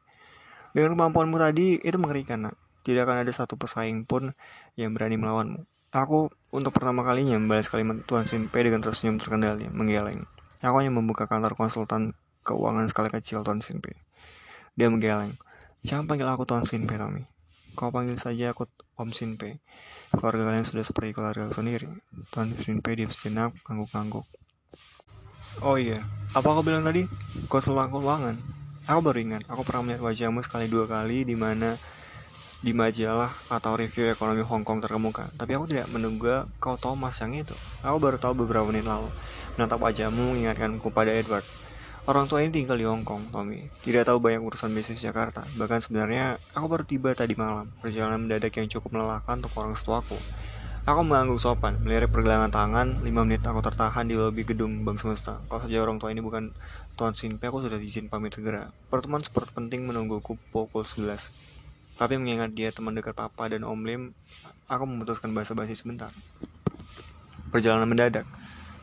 Dengan 0.74 0.94
kemampuanmu 0.94 1.42
tadi, 1.42 1.82
itu 1.82 1.98
mengerikan, 1.98 2.50
nak. 2.50 2.56
Tidak 2.86 3.02
akan 3.02 3.26
ada 3.26 3.32
satu 3.34 3.58
pesaing 3.58 4.06
pun 4.06 4.38
yang 4.78 4.94
berani 4.94 5.18
melawanmu. 5.18 5.66
Aku 5.90 6.30
untuk 6.54 6.78
pertama 6.78 7.02
kalinya 7.02 7.34
membalas 7.34 7.66
kalimat 7.66 8.06
Tuan 8.06 8.30
Simpe 8.30 8.62
dengan 8.62 8.86
tersenyum 8.86 9.18
terkendali, 9.18 9.66
menggeleng. 9.74 10.30
Aku 10.62 10.78
hanya 10.78 10.94
membuka 10.94 11.26
kantor 11.26 11.58
konsultan 11.58 12.14
keuangan 12.46 12.86
skala 12.86 13.10
kecil 13.10 13.42
Tuan 13.42 13.66
Simpe. 13.66 13.98
Dia 14.78 14.86
menggeleng. 14.94 15.34
Jangan 15.82 16.06
panggil 16.06 16.30
aku 16.30 16.46
Tuan 16.46 16.62
Simpe, 16.62 16.94
Tommy. 16.94 17.26
Kau 17.80 17.96
panggil 17.96 18.20
saja 18.20 18.52
aku 18.52 18.68
Om 19.00 19.16
Simpe. 19.16 19.64
Keluarga 20.12 20.52
kalian 20.52 20.68
sudah 20.68 20.84
seperti 20.84 21.16
keluarga 21.16 21.48
sendiri. 21.48 21.88
Tuan 22.28 22.52
Simpe 22.60 22.92
diam 22.92 23.08
sejenak, 23.08 23.56
ngangguk-ngangguk. 23.64 24.28
Oh 25.64 25.80
iya, 25.80 26.04
apa 26.36 26.44
aku 26.52 26.68
bilang 26.68 26.84
tadi? 26.84 27.08
Konsultan 27.48 27.88
keuangan. 27.88 28.36
Aku 28.84 29.00
baru 29.00 29.24
ingat, 29.24 29.48
aku 29.48 29.64
pernah 29.64 29.88
melihat 29.88 30.12
wajahmu 30.12 30.44
sekali 30.44 30.68
dua 30.68 30.92
kali 30.92 31.24
di 31.24 31.40
mana 31.40 31.80
di 32.60 32.76
majalah 32.76 33.32
atau 33.48 33.80
review 33.80 34.12
ekonomi 34.12 34.44
Hong 34.44 34.68
Kong 34.68 34.84
terkemuka. 34.84 35.32
Tapi 35.40 35.56
aku 35.56 35.72
tidak 35.72 35.88
menunggu 35.88 36.52
kau 36.60 36.76
Thomas 36.76 37.16
yang 37.24 37.32
itu. 37.32 37.56
Aku 37.80 37.96
baru 37.96 38.20
tahu 38.20 38.44
beberapa 38.44 38.68
menit 38.68 38.84
lalu. 38.84 39.08
Menatap 39.56 39.80
wajahmu 39.80 40.36
mengingatkanku 40.36 40.92
pada 40.92 41.16
Edward. 41.16 41.48
Orang 42.08 42.32
tua 42.32 42.40
ini 42.40 42.56
tinggal 42.56 42.80
di 42.80 42.88
Hong 42.88 43.04
Kong, 43.04 43.28
Tommy. 43.34 43.68
Tidak 43.84 44.08
tahu 44.08 44.24
banyak 44.24 44.40
urusan 44.40 44.72
bisnis 44.72 45.04
Jakarta. 45.04 45.44
Bahkan 45.60 45.84
sebenarnya 45.84 46.40
aku 46.56 46.66
baru 46.72 46.84
tiba 46.88 47.12
tadi 47.12 47.36
malam. 47.36 47.68
Perjalanan 47.84 48.24
mendadak 48.24 48.56
yang 48.56 48.72
cukup 48.72 48.96
melelahkan 48.96 49.44
untuk 49.44 49.52
orang 49.60 49.76
setuaku. 49.76 50.16
Aku 50.88 51.06
mengangguk 51.06 51.38
sopan, 51.38 51.78
melirik 51.86 52.10
pergelangan 52.10 52.50
tangan. 52.50 52.88
Lima 53.06 53.22
menit 53.22 53.46
aku 53.46 53.60
tertahan 53.62 54.08
di 54.08 54.16
lobi 54.16 54.42
gedung 54.48 54.88
Bank 54.88 54.98
Semesta. 54.98 55.38
Kalau 55.46 55.62
saja 55.62 55.78
orang 55.84 56.00
tua 56.00 56.10
ini 56.10 56.24
bukan 56.24 56.56
Tuan 56.96 57.14
Sinpe, 57.14 57.46
aku 57.46 57.62
sudah 57.62 57.78
izin 57.78 58.08
pamit 58.08 58.34
segera. 58.34 58.72
Pertemuan 58.90 59.22
seperti 59.22 59.54
penting 59.54 59.86
menungguku 59.86 60.40
pukul 60.50 60.88
11. 60.88 61.36
Tapi 62.00 62.16
mengingat 62.16 62.56
dia 62.56 62.72
teman 62.72 62.96
dekat 62.96 63.12
papa 63.12 63.52
dan 63.52 63.68
Om 63.68 63.86
Lim, 63.86 64.04
aku 64.66 64.84
memutuskan 64.88 65.36
bahasa 65.36 65.52
basi 65.54 65.76
sebentar. 65.76 66.10
Perjalanan 67.52 67.86
mendadak. 67.86 68.26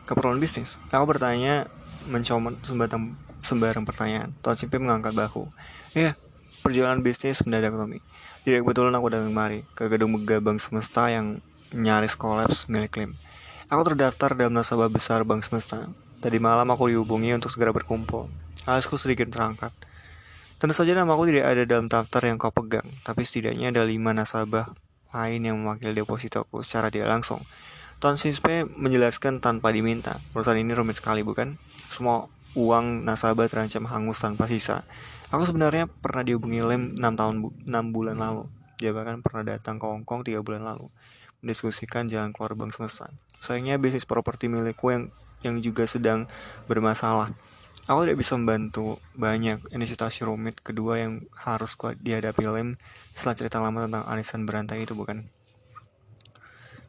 Keperluan 0.07 0.39
bisnis. 0.39 0.79
Aku 0.95 1.09
bertanya, 1.11 1.67
mencoba 2.07 2.55
sembarang, 2.63 3.15
sembarang 3.43 3.85
pertanyaan. 3.85 4.31
Tuan 4.41 4.57
Simpe 4.57 4.79
mengangkat 4.79 5.13
bahu. 5.13 5.51
Ya, 5.93 6.19
perjalanan 6.63 7.03
bisnis 7.03 7.43
mendadak 7.43 7.75
Tommy. 7.75 8.03
Tidak 8.47 8.63
kebetulan 8.63 8.95
aku 8.95 9.07
datang 9.11 9.31
kemari, 9.35 9.67
ke 9.75 9.91
gedung 9.91 10.15
megah 10.15 10.39
Bank 10.39 10.63
Semesta 10.63 11.11
yang 11.11 11.43
nyaris 11.75 12.15
kolaps 12.15 12.71
milik 12.71 12.95
Lim. 12.95 13.19
Aku 13.67 13.83
terdaftar 13.83 14.39
dalam 14.39 14.55
nasabah 14.55 14.87
besar 14.87 15.27
Bank 15.27 15.43
Semesta. 15.43 15.91
Tadi 16.23 16.39
malam 16.39 16.71
aku 16.71 16.87
dihubungi 16.87 17.35
untuk 17.35 17.51
segera 17.51 17.75
berkumpul. 17.75 18.31
Alisku 18.67 18.95
sedikit 18.95 19.27
terangkat. 19.31 19.75
Tentu 20.57 20.73
saja 20.73 20.97
nama 20.97 21.13
aku 21.13 21.29
tidak 21.29 21.53
ada 21.53 21.63
dalam 21.69 21.87
daftar 21.91 22.23
yang 22.25 22.41
kau 22.41 22.49
pegang, 22.49 22.89
tapi 23.05 23.27
setidaknya 23.27 23.75
ada 23.75 23.85
lima 23.85 24.17
nasabah 24.17 24.73
lain 25.13 25.43
yang 25.45 25.57
mewakili 25.61 25.93
depositoku 25.93 26.65
secara 26.65 26.89
tidak 26.89 27.13
langsung. 27.13 27.45
Tuan 27.97 28.21
Sinspe 28.21 28.69
menjelaskan 28.69 29.41
tanpa 29.41 29.73
diminta. 29.73 30.21
Perusahaan 30.37 30.61
ini 30.61 30.77
rumit 30.77 31.01
sekali, 31.01 31.25
bukan? 31.25 31.57
Semua 31.89 32.29
uang 32.57 33.05
nasabah 33.05 33.49
terancam 33.49 33.89
hangus 33.89 34.21
tanpa 34.21 34.49
sisa. 34.49 34.85
Aku 35.33 35.43
sebenarnya 35.43 35.89
pernah 35.89 36.23
dihubungi 36.23 36.61
Lem 36.63 36.83
6 36.95 37.03
tahun 37.03 37.35
6 37.65 37.95
bulan 37.95 38.17
lalu. 38.21 38.45
Dia 38.77 38.93
bahkan 38.93 39.25
pernah 39.25 39.57
datang 39.57 39.81
ke 39.81 39.85
Hong 39.89 40.05
Kong 40.05 40.23
3 40.23 40.45
bulan 40.45 40.63
lalu 40.65 40.93
mendiskusikan 41.45 42.09
jalan 42.09 42.35
keluar 42.35 42.57
bank 42.57 42.75
semesta. 42.75 43.13
Sayangnya 43.39 43.79
bisnis 43.79 44.09
properti 44.09 44.49
milikku 44.49 44.91
yang 44.91 45.05
yang 45.45 45.61
juga 45.61 45.85
sedang 45.87 46.27
bermasalah. 46.67 47.31
Aku 47.87 48.03
tidak 48.03 48.19
bisa 48.19 48.35
membantu 48.35 48.99
banyak. 49.15 49.63
Ini 49.71 49.85
situasi 49.87 50.27
rumit 50.27 50.59
kedua 50.59 50.99
yang 50.99 51.23
harus 51.39 51.79
dihadapi 51.79 52.43
Lem 52.51 52.81
setelah 53.15 53.37
cerita 53.39 53.59
lama 53.63 53.87
tentang 53.87 54.05
arisan 54.11 54.43
berantai 54.43 54.83
itu 54.83 54.99
bukan? 54.99 55.29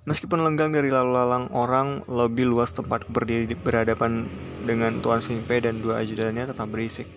Meskipun 0.08 0.40
lenggang 0.40 0.72
dari 0.72 0.88
lalu 0.88 1.20
lalang 1.20 1.52
orang, 1.52 2.00
lebih 2.08 2.48
luas 2.48 2.72
tempat 2.72 3.04
berdiri 3.12 3.52
berhadapan 3.60 4.32
dengan 4.64 5.04
Tuan 5.04 5.20
Simpe 5.20 5.60
dan 5.60 5.84
dua 5.84 6.00
ajudannya 6.00 6.48
tetap 6.48 6.72
berisik. 6.72 7.12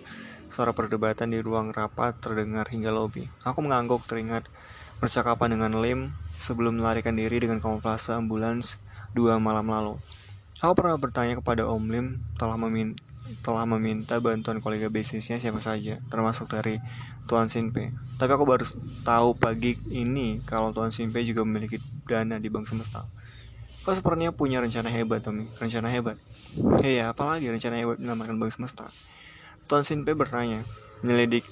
Suara 0.51 0.75
perdebatan 0.75 1.31
di 1.31 1.39
ruang 1.39 1.71
rapat 1.71 2.19
terdengar 2.19 2.67
hingga 2.67 2.91
lobi. 2.91 3.31
Aku 3.47 3.63
mengangguk 3.63 4.03
teringat 4.11 4.51
percakapan 4.99 5.55
dengan 5.55 5.79
Lim 5.79 6.11
sebelum 6.35 6.83
melarikan 6.83 7.15
diri 7.15 7.39
dengan 7.39 7.63
kamuflase 7.63 8.11
ambulans 8.11 8.83
dua 9.15 9.39
malam 9.39 9.71
lalu. 9.71 9.95
Aku 10.59 10.75
pernah 10.75 10.99
bertanya 10.99 11.39
kepada 11.39 11.71
Om 11.71 11.95
Lim 11.95 12.07
telah 12.43 12.59
meminta 12.59 12.99
telah 13.47 13.63
meminta 13.63 14.19
bantuan 14.19 14.59
kolega 14.59 14.91
bisnisnya 14.91 15.39
siapa 15.39 15.63
saja, 15.63 16.03
termasuk 16.11 16.51
dari 16.51 16.83
Tuan 17.31 17.47
Sinpe. 17.47 17.95
Tapi 18.19 18.31
aku 18.35 18.43
baru 18.43 18.67
tahu 19.07 19.39
pagi 19.39 19.79
ini 19.87 20.43
kalau 20.43 20.75
Tuan 20.75 20.91
Sinpe 20.91 21.23
juga 21.23 21.47
memiliki 21.47 21.79
dana 22.11 22.43
di 22.43 22.50
Bank 22.50 22.67
Semesta. 22.67 23.07
Kau 23.87 23.95
sepertinya 23.95 24.35
punya 24.35 24.59
rencana 24.59 24.90
hebat, 24.90 25.23
Tommy. 25.23 25.47
Rencana 25.57 25.88
hebat. 25.95 26.19
Hei, 26.83 26.99
ya, 26.99 27.14
apalagi 27.14 27.47
rencana 27.47 27.79
hebat 27.79 27.97
menyelamatkan 28.02 28.37
Bank 28.37 28.52
Semesta? 28.52 28.90
Tuan 29.71 29.87
Sinpe 29.87 30.19
bertanya, 30.19 30.67
menyelidik 31.07 31.47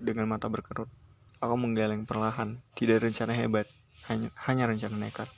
dengan 0.00 0.24
mata 0.24 0.48
berkerut. 0.48 0.88
Aku 1.38 1.54
menggeleng 1.54 2.08
perlahan, 2.08 2.58
tidak 2.72 3.04
rencana 3.04 3.36
hebat, 3.36 3.68
hanya, 4.08 4.32
hanya 4.48 4.64
rencana 4.66 4.96
nekat. 4.96 5.28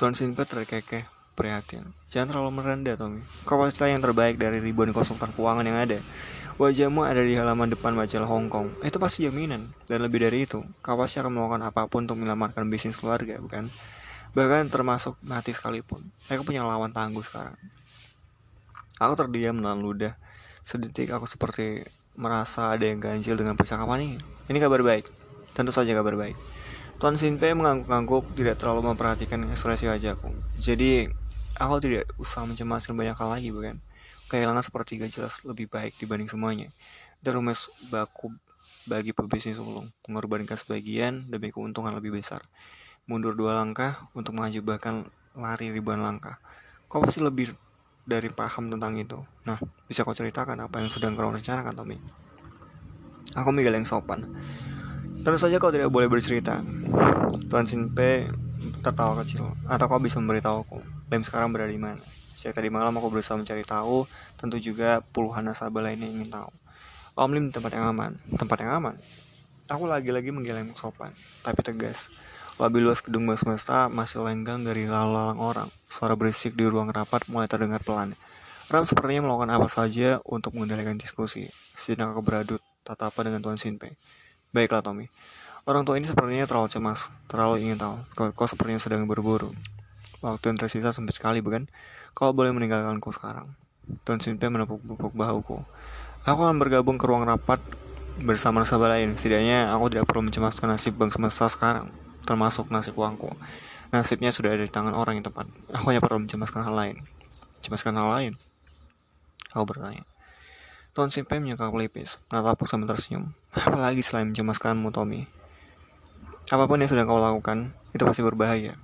Tuan 0.00 0.16
Sinpe 0.16 0.48
terkekeh 0.48 1.06
prihatin. 1.38 1.94
Jangan 2.10 2.34
terlalu 2.34 2.50
merendah, 2.58 2.98
Tommy. 2.98 3.22
Kau 3.46 3.62
pasti 3.62 3.86
yang 3.86 4.02
terbaik 4.02 4.42
dari 4.42 4.58
ribuan 4.58 4.90
konsultan 4.90 5.30
keuangan 5.30 5.62
yang 5.62 5.78
ada. 5.78 6.02
Wajahmu 6.58 7.06
ada 7.06 7.22
di 7.22 7.38
halaman 7.38 7.70
depan 7.70 7.94
majalah 7.94 8.26
Hong 8.26 8.50
Kong. 8.50 8.74
Itu 8.82 8.98
pasti 8.98 9.22
jaminan. 9.22 9.70
Dan 9.86 10.02
lebih 10.02 10.26
dari 10.26 10.42
itu, 10.42 10.66
kau 10.82 10.98
pasti 10.98 11.22
akan 11.22 11.30
melakukan 11.30 11.62
apa 11.62 11.86
pun 11.86 12.02
untuk 12.02 12.18
menyelamatkan 12.18 12.66
bisnis 12.66 12.98
keluarga, 12.98 13.38
bukan? 13.38 13.70
Bahkan 14.34 14.66
termasuk 14.66 15.14
mati 15.22 15.54
sekalipun. 15.54 16.10
Aku 16.26 16.42
punya 16.42 16.66
lawan 16.66 16.90
tangguh 16.90 17.22
sekarang. 17.22 17.54
Aku 18.98 19.14
terdiam 19.14 19.54
menelan 19.54 19.78
ludah. 19.78 20.18
Sedetik 20.66 21.14
aku 21.14 21.30
seperti 21.30 21.86
merasa 22.18 22.74
ada 22.74 22.82
yang 22.82 22.98
ganjil 22.98 23.38
dengan 23.38 23.54
percakapan 23.54 24.02
ini. 24.02 24.18
Ini 24.50 24.58
kabar 24.58 24.82
baik. 24.82 25.06
Tentu 25.54 25.70
saja 25.70 25.94
kabar 25.94 26.18
baik. 26.18 26.34
Tuan 26.98 27.14
Sinpe 27.14 27.54
mengangguk-angguk 27.54 28.34
tidak 28.34 28.58
terlalu 28.58 28.90
memperhatikan 28.90 29.46
ekspresi 29.46 29.86
wajahku. 29.86 30.34
Jadi 30.58 31.06
Aku 31.58 31.82
tidak 31.82 32.06
usah 32.22 32.46
mencemaskan 32.46 32.94
banyak 32.94 33.18
hal 33.18 33.34
lagi, 33.34 33.50
bukan? 33.50 33.82
Kehilangan 34.28 34.60
sepertiga 34.60 35.08
jelas 35.08 35.40
lebih 35.44 35.68
baik 35.68 35.96
dibanding 35.96 36.28
semuanya. 36.28 36.68
Dan 37.24 37.40
rumus 37.40 37.72
baku 37.88 38.30
bagi 38.84 39.12
pebisnis 39.12 39.60
ulung, 39.60 39.88
mengorbankan 40.08 40.56
sebagian 40.56 41.28
demi 41.28 41.52
keuntungan 41.52 41.92
lebih 41.92 42.16
besar. 42.16 42.44
Mundur 43.08 43.32
dua 43.32 43.56
langkah 43.56 44.08
untuk 44.12 44.36
maju 44.36 44.60
bahkan 44.64 45.08
lari 45.32 45.72
ribuan 45.72 46.04
langkah. 46.04 46.40
Kau 46.88 47.00
pasti 47.04 47.20
lebih 47.24 47.52
dari 48.08 48.32
paham 48.32 48.72
tentang 48.72 48.96
itu. 48.96 49.20
Nah, 49.44 49.60
bisa 49.84 50.04
kau 50.04 50.16
ceritakan 50.16 50.64
apa 50.64 50.80
yang 50.80 50.88
sedang 50.88 51.12
kau 51.12 51.28
rencanakan, 51.28 51.72
Tommy? 51.76 51.96
Aku 53.36 53.52
Miguel 53.52 53.76
yang 53.76 53.84
sopan. 53.84 54.24
Tentu 55.20 55.36
saja 55.36 55.60
kau 55.60 55.68
tidak 55.68 55.92
boleh 55.92 56.08
bercerita. 56.08 56.64
Tuan 57.52 57.68
Sinpe 57.68 58.28
tertawa 58.80 59.18
kecil. 59.22 59.52
Atau 59.66 59.86
kau 59.90 60.00
bisa 60.00 60.18
memberitahuku 60.22 60.80
Lem 61.08 61.22
sekarang 61.24 61.50
berada 61.50 61.72
di 61.72 61.80
mana. 61.80 62.04
Sejak 62.38 62.60
tadi 62.60 62.70
malam 62.70 62.94
aku 63.00 63.10
berusaha 63.10 63.34
mencari 63.34 63.66
tahu, 63.66 64.06
tentu 64.38 64.62
juga 64.62 65.02
puluhan 65.10 65.42
nasabah 65.42 65.90
lainnya 65.90 66.06
ingin 66.06 66.30
tahu. 66.30 66.52
Om 67.18 67.30
Lim 67.34 67.46
tempat 67.50 67.74
yang 67.74 67.90
aman, 67.90 68.14
tempat 68.38 68.62
yang 68.62 68.78
aman. 68.78 68.94
Aku 69.66 69.90
lagi-lagi 69.90 70.30
menggeleng 70.30 70.70
sopan, 70.78 71.10
tapi 71.42 71.66
tegas. 71.66 72.12
Lebih 72.58 72.90
luas 72.90 73.02
gedung 73.02 73.26
bang 73.26 73.38
semesta 73.38 73.90
masih 73.90 74.22
lenggang 74.22 74.62
dari 74.62 74.86
lalu-lalang 74.86 75.38
orang. 75.42 75.68
Suara 75.90 76.14
berisik 76.14 76.54
di 76.54 76.66
ruang 76.66 76.90
rapat 76.90 77.26
mulai 77.26 77.50
terdengar 77.50 77.82
pelan. 77.82 78.14
Ram 78.68 78.84
sepertinya 78.84 79.26
melakukan 79.26 79.50
apa 79.54 79.68
saja 79.72 80.20
untuk 80.28 80.54
mengendalikan 80.54 80.94
diskusi. 80.94 81.48
Sedang 81.72 82.12
aku 82.12 82.20
beradut, 82.20 82.62
tatapan 82.84 83.32
dengan 83.32 83.40
Tuan 83.46 83.58
Sinpe. 83.58 83.96
Baiklah 84.54 84.84
Tommy, 84.84 85.08
orang 85.68 85.84
tua 85.84 86.00
ini 86.00 86.08
sepertinya 86.08 86.48
terlalu 86.48 86.72
cemas, 86.72 87.12
terlalu 87.28 87.68
ingin 87.68 87.76
tahu. 87.76 87.96
Kau, 88.16 88.32
kau 88.32 88.48
sepertinya 88.48 88.80
sedang 88.80 89.04
berburu. 89.04 89.52
Waktu 90.24 90.50
yang 90.50 90.56
tersisa 90.56 90.96
sempit 90.96 91.20
sekali, 91.20 91.44
bukan? 91.44 91.68
Kau 92.16 92.32
boleh 92.32 92.56
meninggalkanku 92.56 93.12
sekarang. 93.12 93.52
Tuan 94.08 94.16
Sinpe 94.18 94.48
menepuk-nepuk 94.48 95.12
bahuku. 95.12 95.60
Aku 96.24 96.40
akan 96.40 96.56
bergabung 96.56 96.96
ke 96.96 97.04
ruang 97.04 97.28
rapat 97.28 97.60
bersama 98.24 98.64
nasabah 98.64 98.96
lain. 98.96 99.12
Setidaknya 99.12 99.68
aku 99.70 99.92
tidak 99.92 100.08
perlu 100.08 100.24
mencemaskan 100.24 100.72
nasib 100.72 100.96
bank 100.96 101.12
semesta 101.12 101.46
sekarang, 101.52 101.92
termasuk 102.24 102.72
nasib 102.72 102.96
uangku. 102.96 103.28
Nasibnya 103.92 104.32
sudah 104.32 104.56
ada 104.56 104.64
di 104.64 104.72
tangan 104.72 104.96
orang 104.96 105.20
yang 105.20 105.28
tepat. 105.28 105.48
Aku 105.72 105.92
hanya 105.92 106.00
perlu 106.00 106.24
mencemaskan 106.24 106.64
hal 106.64 106.74
lain. 106.74 106.96
Cemaskan 107.60 107.96
hal 107.96 108.08
lain? 108.08 108.32
Aku 109.52 109.64
bertanya. 109.68 110.04
Tuan 110.96 111.12
Simpai 111.12 111.38
menyeka 111.38 111.68
pelipis, 111.70 112.18
menatapku 112.32 112.64
sambil 112.64 112.90
tersenyum. 112.90 113.36
Apalagi 113.54 114.02
selain 114.02 114.32
mencemaskanmu, 114.32 114.90
Tommy. 114.90 115.37
Apa 116.48 116.64
pun 116.64 116.80
yang 116.80 116.88
sudah 116.88 117.04
kau 117.04 117.20
lakukan, 117.20 117.76
itu 117.92 118.08
pasti 118.08 118.24
berbahaya. 118.24 118.80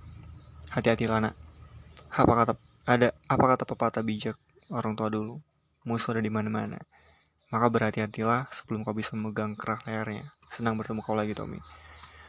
Hati-hatilah, 0.68 1.25
nak. 1.25 1.35
Apa 2.12 2.33
kata 2.37 2.52
ada 2.85 3.16
apa 3.25 3.44
kata 3.56 3.64
pepatah 3.64 4.04
bijak 4.04 4.37
orang 4.68 4.92
tua 4.92 5.09
dulu? 5.09 5.40
Musuh 5.88 6.12
ada 6.12 6.21
di 6.21 6.28
mana-mana. 6.28 6.76
Maka 7.49 7.73
berhati-hatilah 7.73 8.52
sebelum 8.52 8.85
kau 8.85 8.92
bisa 8.92 9.16
memegang 9.16 9.56
kerah 9.56 9.80
lehernya. 9.88 10.37
Senang 10.52 10.76
bertemu 10.76 11.00
kau 11.00 11.16
lagi, 11.16 11.33
Tommy. 11.33 11.56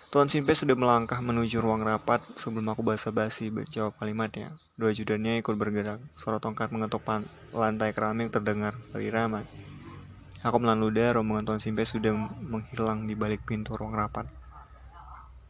Tuan 0.08 0.32
Simpe 0.32 0.56
sudah 0.56 0.80
melangkah 0.80 1.20
menuju 1.20 1.60
ruang 1.60 1.84
rapat 1.84 2.24
sebelum 2.40 2.72
aku 2.72 2.88
basa-basi 2.88 3.52
menjawab 3.52 4.00
kalimatnya. 4.00 4.56
Dua 4.80 4.96
judannya 4.96 5.44
ikut 5.44 5.60
bergerak. 5.60 6.00
Suara 6.16 6.40
tongkat 6.40 6.72
mengetuk 6.72 7.04
lantai 7.52 7.92
keramik 7.92 8.32
terdengar 8.32 8.80
dari 8.96 9.12
ramai. 9.12 9.44
Aku 10.48 10.64
menelan 10.64 10.80
ludah, 10.80 11.20
rombongan 11.20 11.44
Tuan 11.44 11.60
Simpe 11.60 11.84
sudah 11.84 12.16
menghilang 12.40 13.04
di 13.04 13.20
balik 13.20 13.44
pintu 13.44 13.76
ruang 13.76 13.92
rapat. 13.92 14.45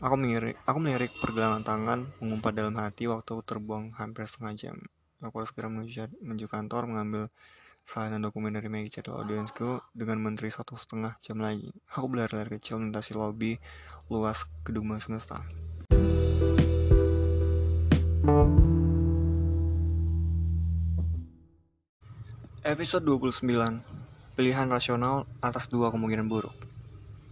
Aku 0.03 0.19
melirik, 0.19 0.59
aku 0.67 0.77
melirik 0.83 1.15
pergelangan 1.23 1.63
tangan 1.63 2.11
mengumpat 2.19 2.51
dalam 2.51 2.75
hati 2.75 3.07
waktu 3.07 3.31
terbuang 3.47 3.95
hampir 3.95 4.27
setengah 4.27 4.53
jam. 4.59 4.77
Aku 5.23 5.39
harus 5.39 5.55
segera 5.55 5.71
menuju, 5.71 6.19
menuju 6.19 6.51
kantor 6.51 6.91
mengambil 6.91 7.31
salinan 7.87 8.19
dokumen 8.19 8.51
dari 8.51 8.67
Maggie 8.67 8.91
Chat 8.91 9.07
audiensku 9.07 9.79
dengan 9.95 10.19
menteri 10.19 10.51
satu 10.51 10.75
setengah 10.75 11.15
jam 11.23 11.39
lagi. 11.39 11.71
Aku 11.95 12.11
berlari-lari 12.11 12.59
kecil 12.59 12.83
melintasi 12.83 13.15
lobi 13.15 13.55
luas 14.11 14.43
gedung 14.67 14.91
semesta. 14.99 15.39
Episode 22.67 23.07
29 23.07 24.35
Pilihan 24.35 24.67
rasional 24.67 25.23
atas 25.39 25.71
dua 25.71 25.87
kemungkinan 25.87 26.27
buruk. 26.27 26.74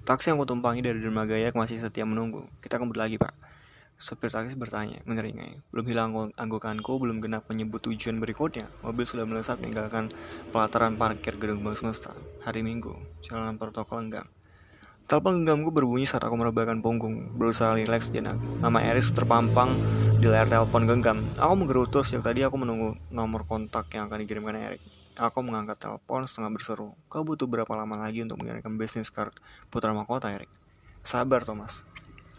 Taksi 0.04 0.36
yang 0.36 0.40
kutumpangi 0.44 0.84
dari 0.84 1.00
Dermaga 1.00 1.40
Yak 1.40 1.56
masih 1.56 1.80
setia 1.80 2.04
menunggu. 2.04 2.44
Kita 2.60 2.76
kembali 2.76 3.00
lagi, 3.00 3.16
Pak. 3.16 3.32
Supir 3.96 4.28
taksi 4.28 4.52
bertanya, 4.60 5.00
mengeringai. 5.08 5.64
Belum 5.72 5.86
hilang 5.88 6.12
anggokanku, 6.36 7.00
belum 7.00 7.24
genap 7.24 7.48
menyebut 7.48 7.80
tujuan 7.88 8.20
berikutnya. 8.20 8.68
Mobil 8.84 9.08
sudah 9.08 9.24
melesat 9.24 9.64
meninggalkan 9.64 10.12
pelataran 10.52 11.00
parkir 11.00 11.40
gedung 11.40 11.64
Bank 11.64 11.80
Semesta. 11.80 12.12
Hari 12.44 12.68
Minggu, 12.68 12.92
jalanan 13.24 13.56
protokol 13.56 14.04
enggang. 14.04 14.28
Telepon 15.08 15.40
genggamku 15.40 15.72
berbunyi 15.72 16.04
saat 16.04 16.28
aku 16.28 16.36
merebahkan 16.36 16.84
punggung, 16.84 17.32
berusaha 17.40 17.72
rileks 17.72 18.12
jenak. 18.12 18.36
Nama 18.60 18.92
Eris 18.92 19.08
terpampang 19.16 19.72
di 20.20 20.28
layar 20.28 20.52
telepon 20.52 20.84
genggam. 20.84 21.32
Aku 21.40 21.56
menggerutu 21.56 22.04
sejak 22.04 22.28
tadi 22.28 22.44
aku 22.44 22.60
menunggu 22.60 23.00
nomor 23.08 23.48
kontak 23.48 23.88
yang 23.96 24.12
akan 24.12 24.20
dikirimkan 24.28 24.60
Erik. 24.60 24.84
Aku 25.14 25.46
mengangkat 25.46 25.78
telepon 25.78 26.26
setengah 26.26 26.50
berseru. 26.50 26.98
Kau 27.06 27.22
butuh 27.22 27.46
berapa 27.46 27.70
lama 27.70 28.02
lagi 28.02 28.26
untuk 28.26 28.42
mengirimkan 28.42 28.74
bisnis 28.82 29.14
card 29.14 29.38
putra 29.70 29.94
mahkota, 29.94 30.34
Erik? 30.34 30.50
Sabar, 31.06 31.46
Thomas. 31.46 31.86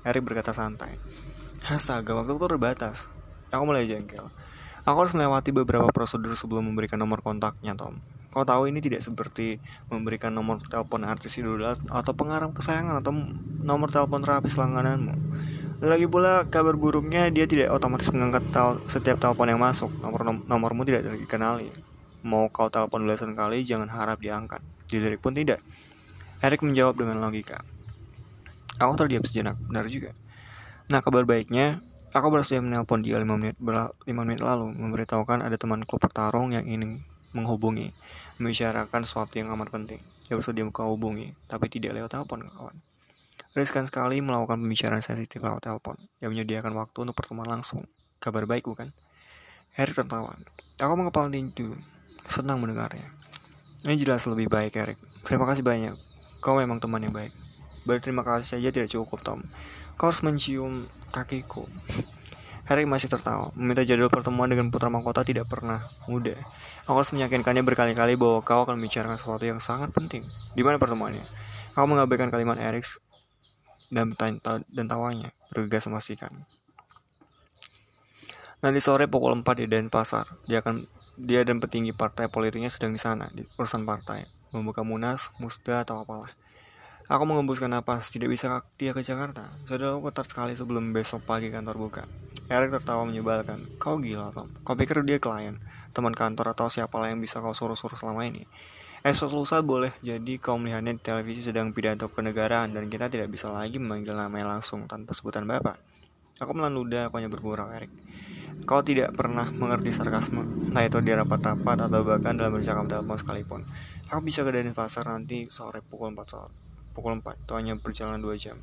Erik 0.03 0.27
berkata 0.27 0.51
santai. 0.51 0.99
Astaga, 1.63 2.19
waktu 2.19 2.35
itu 2.35 2.51
terbatas. 2.51 3.07
Aku 3.55 3.63
mulai 3.63 3.87
jengkel. 3.87 4.27
Aku 4.83 4.97
harus 4.99 5.15
melewati 5.15 5.55
beberapa 5.55 5.87
prosedur 5.95 6.35
sebelum 6.35 6.67
memberikan 6.67 6.99
nomor 6.99 7.23
kontaknya, 7.23 7.79
Tom. 7.79 8.03
Kau 8.35 8.43
tahu 8.43 8.67
ini 8.67 8.83
tidak 8.83 9.07
seperti 9.07 9.63
memberikan 9.87 10.35
nomor 10.35 10.59
telepon 10.67 11.07
artis 11.07 11.39
idola 11.39 11.79
atau 11.87 12.13
pengarang 12.19 12.51
kesayangan 12.51 12.99
atau 12.99 13.15
nomor 13.63 13.95
telepon 13.95 14.19
terapi 14.19 14.51
selanggananmu. 14.51 15.15
Lagi 15.79 16.11
pula 16.11 16.51
kabar 16.51 16.75
buruknya 16.75 17.31
dia 17.31 17.47
tidak 17.47 17.71
otomatis 17.71 18.11
mengangkat 18.11 18.43
tel 18.51 18.83
setiap 18.91 19.23
telepon 19.23 19.47
yang 19.47 19.63
masuk. 19.63 19.95
Nomor 20.03 20.27
nom 20.27 20.43
nomormu 20.51 20.83
tidak 20.83 21.07
dikenali. 21.15 21.94
Mau 22.25 22.49
kau 22.49 22.73
telepon 22.73 23.05
belasan 23.05 23.37
kali, 23.37 23.69
jangan 23.69 23.93
harap 23.93 24.17
diangkat. 24.17 24.65
Dilirik 24.89 25.21
pun 25.21 25.37
tidak. 25.37 25.61
Erik 26.41 26.65
menjawab 26.65 26.97
dengan 26.97 27.21
logika. 27.21 27.61
Aku 28.81 28.97
terdiam 28.97 29.21
sejenak, 29.21 29.61
benar 29.61 29.85
juga. 29.93 30.17
Nah, 30.89 31.05
kabar 31.05 31.29
baiknya, 31.29 31.85
aku 32.17 32.33
bersedia 32.33 32.65
menelpon 32.65 33.05
dia 33.05 33.21
5 33.21 33.29
menit, 33.37 33.61
5 33.61 34.09
menit 34.25 34.41
lalu, 34.41 34.73
memberitahukan 34.73 35.45
ada 35.45 35.57
teman 35.61 35.85
klub 35.85 36.01
pertarung 36.01 36.57
yang 36.57 36.65
ingin 36.65 37.05
menghubungi, 37.37 37.93
membicarakan 38.41 39.05
sesuatu 39.05 39.37
yang 39.37 39.53
amat 39.53 39.69
penting. 39.69 40.01
Dia 40.25 40.41
bersedia 40.41 40.65
kau 40.73 40.97
hubungi, 40.97 41.37
tapi 41.45 41.69
tidak 41.69 42.01
lewat 42.01 42.09
telepon, 42.17 42.49
kawan. 42.49 42.77
Riskan 43.55 43.87
sekali 43.87 44.19
melakukan 44.19 44.59
pembicaraan 44.59 45.05
sensitif 45.05 45.39
lewat 45.39 45.61
telepon, 45.63 46.01
yang 46.25 46.33
menyediakan 46.33 46.73
waktu 46.75 47.05
untuk 47.05 47.15
pertemuan 47.15 47.47
langsung. 47.47 47.85
Kabar 48.17 48.49
baik, 48.49 48.65
bukan? 48.65 48.91
Erik 49.77 49.95
tertawa. 49.95 50.35
Aku 50.83 50.93
mengepal 50.99 51.31
tinju, 51.31 51.79
Senang 52.25 52.61
mendengarnya. 52.61 53.13
Ini 53.85 54.01
jelas 54.01 54.25
lebih 54.25 54.49
baik, 54.49 54.75
Eric. 54.81 54.99
Terima 55.25 55.45
kasih 55.45 55.61
banyak. 55.61 55.95
Kau 56.41 56.57
memang 56.57 56.81
teman 56.81 57.05
yang 57.05 57.13
baik. 57.13 57.33
Berterima 57.85 58.25
kasih 58.25 58.57
saja 58.57 58.69
tidak 58.73 58.89
cukup, 58.89 59.21
Tom. 59.21 59.41
Kau 60.01 60.09
harus 60.09 60.25
mencium 60.25 60.89
kakiku. 61.13 61.69
Harry 62.65 62.89
masih 62.89 63.13
tertawa. 63.13 63.53
Meminta 63.53 63.85
jadwal 63.85 64.09
pertemuan 64.09 64.49
dengan 64.49 64.73
putra 64.73 64.89
mahkota 64.89 65.21
tidak 65.21 65.45
pernah 65.53 65.85
mudah. 66.09 66.41
Aku 66.89 66.97
harus 66.97 67.13
meyakinkannya 67.13 67.61
berkali-kali 67.61 68.17
bahwa 68.17 68.41
kau 68.41 68.65
akan 68.65 68.81
membicarakan 68.81 69.21
sesuatu 69.21 69.45
yang 69.45 69.61
sangat 69.61 69.93
penting. 69.93 70.25
Di 70.57 70.65
mana 70.65 70.81
pertemuannya? 70.81 71.29
Aku 71.77 71.85
mengabaikan 71.85 72.33
kalimat 72.33 72.57
Eric 72.57 72.89
dan, 73.93 74.17
dan 74.73 74.87
tawanya. 74.89 75.29
Bergegas 75.53 75.85
memastikan. 75.93 76.33
Nanti 78.65 78.81
sore 78.81 79.13
pukul 79.13 79.37
4 79.45 79.61
di 79.61 79.69
Denpasar, 79.69 80.25
dia 80.49 80.65
akan 80.65 80.89
dia 81.15 81.47
dan 81.47 81.63
petinggi 81.63 81.95
partai 81.95 82.27
politiknya 82.27 82.71
sedang 82.71 82.95
di 82.95 83.01
sana, 83.03 83.31
di 83.31 83.47
urusan 83.57 83.87
partai, 83.87 84.27
membuka 84.51 84.83
munas, 84.83 85.31
musda 85.39 85.87
atau 85.87 86.03
apalah. 86.03 86.35
Aku 87.05 87.29
mengembuskan 87.29 87.69
napas, 87.69 88.09
tidak 88.09 88.33
bisa 88.33 88.65
dia 88.81 88.97
ke 88.97 89.05
Jakarta. 89.05 89.53
Saudaraku 89.69 90.09
ketat 90.09 90.25
sekali 90.25 90.57
sebelum 90.57 90.97
besok 90.97 91.29
pagi 91.29 91.53
kantor 91.53 91.77
buka. 91.77 92.03
Erik 92.49 92.73
tertawa 92.73 93.05
menyebalkan. 93.05 93.77
Kau 93.77 94.01
gila, 94.01 94.33
Tom. 94.33 94.49
Kau 94.65 94.73
pikir 94.73 95.05
dia 95.05 95.21
klien, 95.21 95.61
teman 95.93 96.17
kantor 96.17 96.57
atau 96.57 96.73
siapalah 96.73 97.13
yang 97.13 97.21
bisa 97.21 97.45
kau 97.45 97.53
suruh-suruh 97.53 98.01
selama 98.01 98.25
ini? 98.25 98.49
Esok 99.05 99.37
lusa 99.37 99.61
boleh 99.61 99.93
jadi 100.01 100.41
kau 100.41 100.57
melihatnya 100.57 100.97
di 100.97 101.03
televisi 101.05 101.45
sedang 101.45 101.77
pidato 101.77 102.09
kenegaraan 102.09 102.73
dan 102.73 102.89
kita 102.89 103.13
tidak 103.13 103.29
bisa 103.29 103.53
lagi 103.53 103.77
memanggil 103.77 104.17
namanya 104.17 104.57
langsung 104.57 104.89
tanpa 104.89 105.13
sebutan 105.13 105.45
bapak. 105.45 105.77
Aku 106.41 106.57
melan 106.57 106.73
ludah, 106.73 107.13
aku 107.13 107.21
hanya 107.21 107.29
bergurau, 107.29 107.69
Erik. 107.69 107.93
Kau 108.63 108.81
tidak 108.81 109.13
pernah 109.19 109.51
mengerti 109.51 109.91
sarkasme, 109.91 110.71
entah 110.71 110.87
itu 110.87 111.03
di 111.03 111.11
rapat-rapat 111.11 111.91
atau 111.91 112.01
bahkan 112.07 112.39
dalam 112.39 112.55
bercakap 112.55 112.87
telepon 112.87 113.19
sekalipun. 113.19 113.61
Aku 114.09 114.23
bisa 114.23 114.47
ke 114.47 114.51
pasar 114.71 115.11
nanti 115.11 115.51
sore 115.51 115.83
pukul 115.83 116.15
4 116.15 116.25
sore. 116.25 116.55
Pukul 116.95 117.19
4, 117.19 117.45
itu 117.45 117.53
hanya 117.59 117.75
berjalan 117.75 118.23
2 118.23 118.39
jam. 118.39 118.57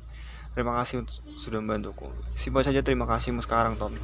Terima 0.52 0.76
kasih 0.80 1.04
sudah 1.36 1.60
membantuku. 1.60 2.08
Simpan 2.36 2.64
saja 2.64 2.80
terima 2.80 3.04
kasihmu 3.08 3.44
sekarang, 3.44 3.76
Tom. 3.76 3.96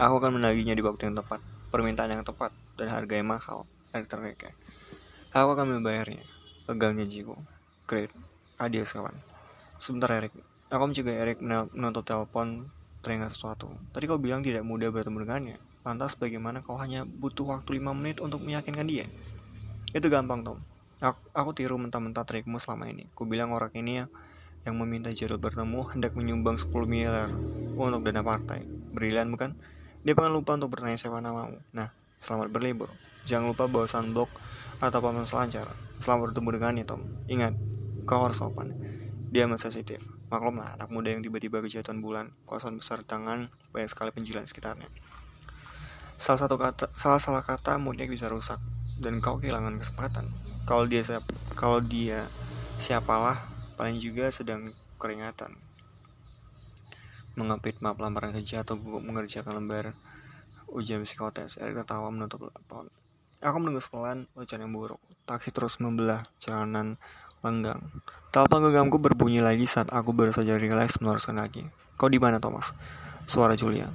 Aku 0.00 0.14
akan 0.20 0.40
menagihnya 0.40 0.72
di 0.72 0.84
waktu 0.84 1.08
yang 1.08 1.16
tepat, 1.16 1.40
permintaan 1.72 2.12
yang 2.16 2.24
tepat, 2.24 2.52
dan 2.80 2.88
harga 2.92 3.14
yang 3.16 3.28
mahal. 3.28 3.68
Terkekeh. 3.92 4.52
Aku 5.32 5.52
akan 5.56 5.80
membayarnya. 5.80 6.24
Pegangnya 6.68 7.08
Jigo. 7.08 7.40
Great. 7.88 8.12
Adios, 8.60 8.92
kawan. 8.92 9.16
Sebentar, 9.80 10.12
Erik. 10.12 10.36
Aku 10.68 10.84
mencegah 10.84 11.16
Erik 11.24 11.40
menutup 11.40 12.04
telepon 12.04 12.68
teringat 13.00 13.34
sesuatu. 13.34 13.70
Tadi 13.94 14.04
kau 14.10 14.18
bilang 14.18 14.42
tidak 14.42 14.66
mudah 14.66 14.90
bertemu 14.90 15.24
dengannya. 15.24 15.56
Lantas 15.86 16.18
bagaimana 16.18 16.60
kau 16.60 16.76
hanya 16.76 17.06
butuh 17.06 17.46
waktu 17.46 17.78
5 17.78 17.94
menit 17.94 18.18
untuk 18.18 18.42
meyakinkan 18.42 18.86
dia? 18.86 19.06
Itu 19.94 20.10
gampang, 20.12 20.44
Tom. 20.44 20.58
Aku, 20.98 21.20
aku 21.30 21.50
tiru 21.54 21.78
mentah-mentah 21.78 22.26
trikmu 22.26 22.58
selama 22.58 22.90
ini. 22.90 23.06
Ku 23.14 23.22
bilang 23.24 23.54
orang 23.54 23.70
ini 23.78 24.02
yang, 24.02 24.10
yang 24.66 24.74
meminta 24.74 25.14
jadwal 25.14 25.38
bertemu 25.38 25.80
hendak 25.94 26.12
menyumbang 26.18 26.58
10 26.58 26.74
miliar 26.90 27.30
untuk 27.78 28.02
dana 28.02 28.20
partai. 28.26 28.66
Brilian 28.90 29.30
bukan? 29.30 29.54
Dia 30.02 30.18
pengen 30.18 30.34
lupa 30.34 30.58
untuk 30.58 30.74
bertanya 30.74 30.98
siapa 30.98 31.22
namamu. 31.22 31.62
Nah, 31.70 31.94
selamat 32.18 32.50
berlibur. 32.50 32.90
Jangan 33.30 33.54
lupa 33.54 33.70
bawa 33.70 33.86
sandblok 33.86 34.30
atau 34.82 34.98
paman 34.98 35.22
selancar. 35.22 35.70
Selamat 36.02 36.34
bertemu 36.34 36.48
dengannya, 36.58 36.84
Tom. 36.84 37.02
Ingat, 37.30 37.54
kau 38.02 38.26
harus 38.26 38.42
sopan. 38.42 38.74
Dia 39.30 39.46
sensitif. 39.54 40.17
Maklum 40.28 40.60
lah, 40.60 40.76
anak 40.76 40.92
muda 40.92 41.08
yang 41.08 41.24
tiba-tiba 41.24 41.64
kejatuhan 41.64 42.04
bulan, 42.04 42.36
kuasaan 42.44 42.76
besar 42.76 43.00
tangan, 43.00 43.48
banyak 43.72 43.88
sekali 43.88 44.12
penjilan 44.12 44.44
sekitarnya. 44.44 44.88
Salah 46.20 46.40
satu 46.44 46.60
kata, 46.60 46.92
salah 46.92 47.16
salah 47.16 47.40
kata 47.40 47.80
moodnya 47.80 48.04
bisa 48.04 48.28
rusak 48.28 48.60
dan 49.00 49.24
kau 49.24 49.40
kehilangan 49.40 49.80
kesempatan. 49.80 50.28
Kalau 50.68 50.84
dia 50.84 51.00
siapa, 51.00 51.32
kalau 51.56 51.80
dia 51.80 52.28
siapalah, 52.76 53.48
paling 53.80 53.96
juga 53.96 54.28
sedang 54.28 54.76
keringatan. 55.00 55.56
Mengapit 57.38 57.80
map 57.80 57.96
lamaran 57.96 58.34
kerja 58.36 58.66
atau 58.66 58.76
gugup 58.76 59.00
mengerjakan 59.00 59.62
lembar 59.62 59.96
ujian 60.68 61.00
psikotes. 61.06 61.56
Erik 61.56 61.80
tertawa 61.80 62.12
menutup 62.12 62.50
laptop. 62.50 62.90
Aku 63.38 63.56
menunggu 63.62 63.78
sepelan 63.78 64.26
hujan 64.34 64.60
yang 64.60 64.74
buruk. 64.74 64.98
Taksi 65.22 65.54
terus 65.54 65.78
membelah 65.78 66.26
jalanan 66.42 66.98
lenggang. 67.48 67.80
Telepon 68.28 68.68
genggamku 68.68 69.00
berbunyi 69.00 69.40
lagi 69.40 69.64
saat 69.64 69.88
aku 69.88 70.12
baru 70.12 70.36
saja 70.36 70.60
rileks 70.60 71.00
meluruskan 71.00 71.40
kaki. 71.40 71.64
Kau 71.96 72.12
di 72.12 72.20
mana, 72.20 72.36
Thomas? 72.36 72.76
Suara 73.24 73.56
Julia. 73.56 73.88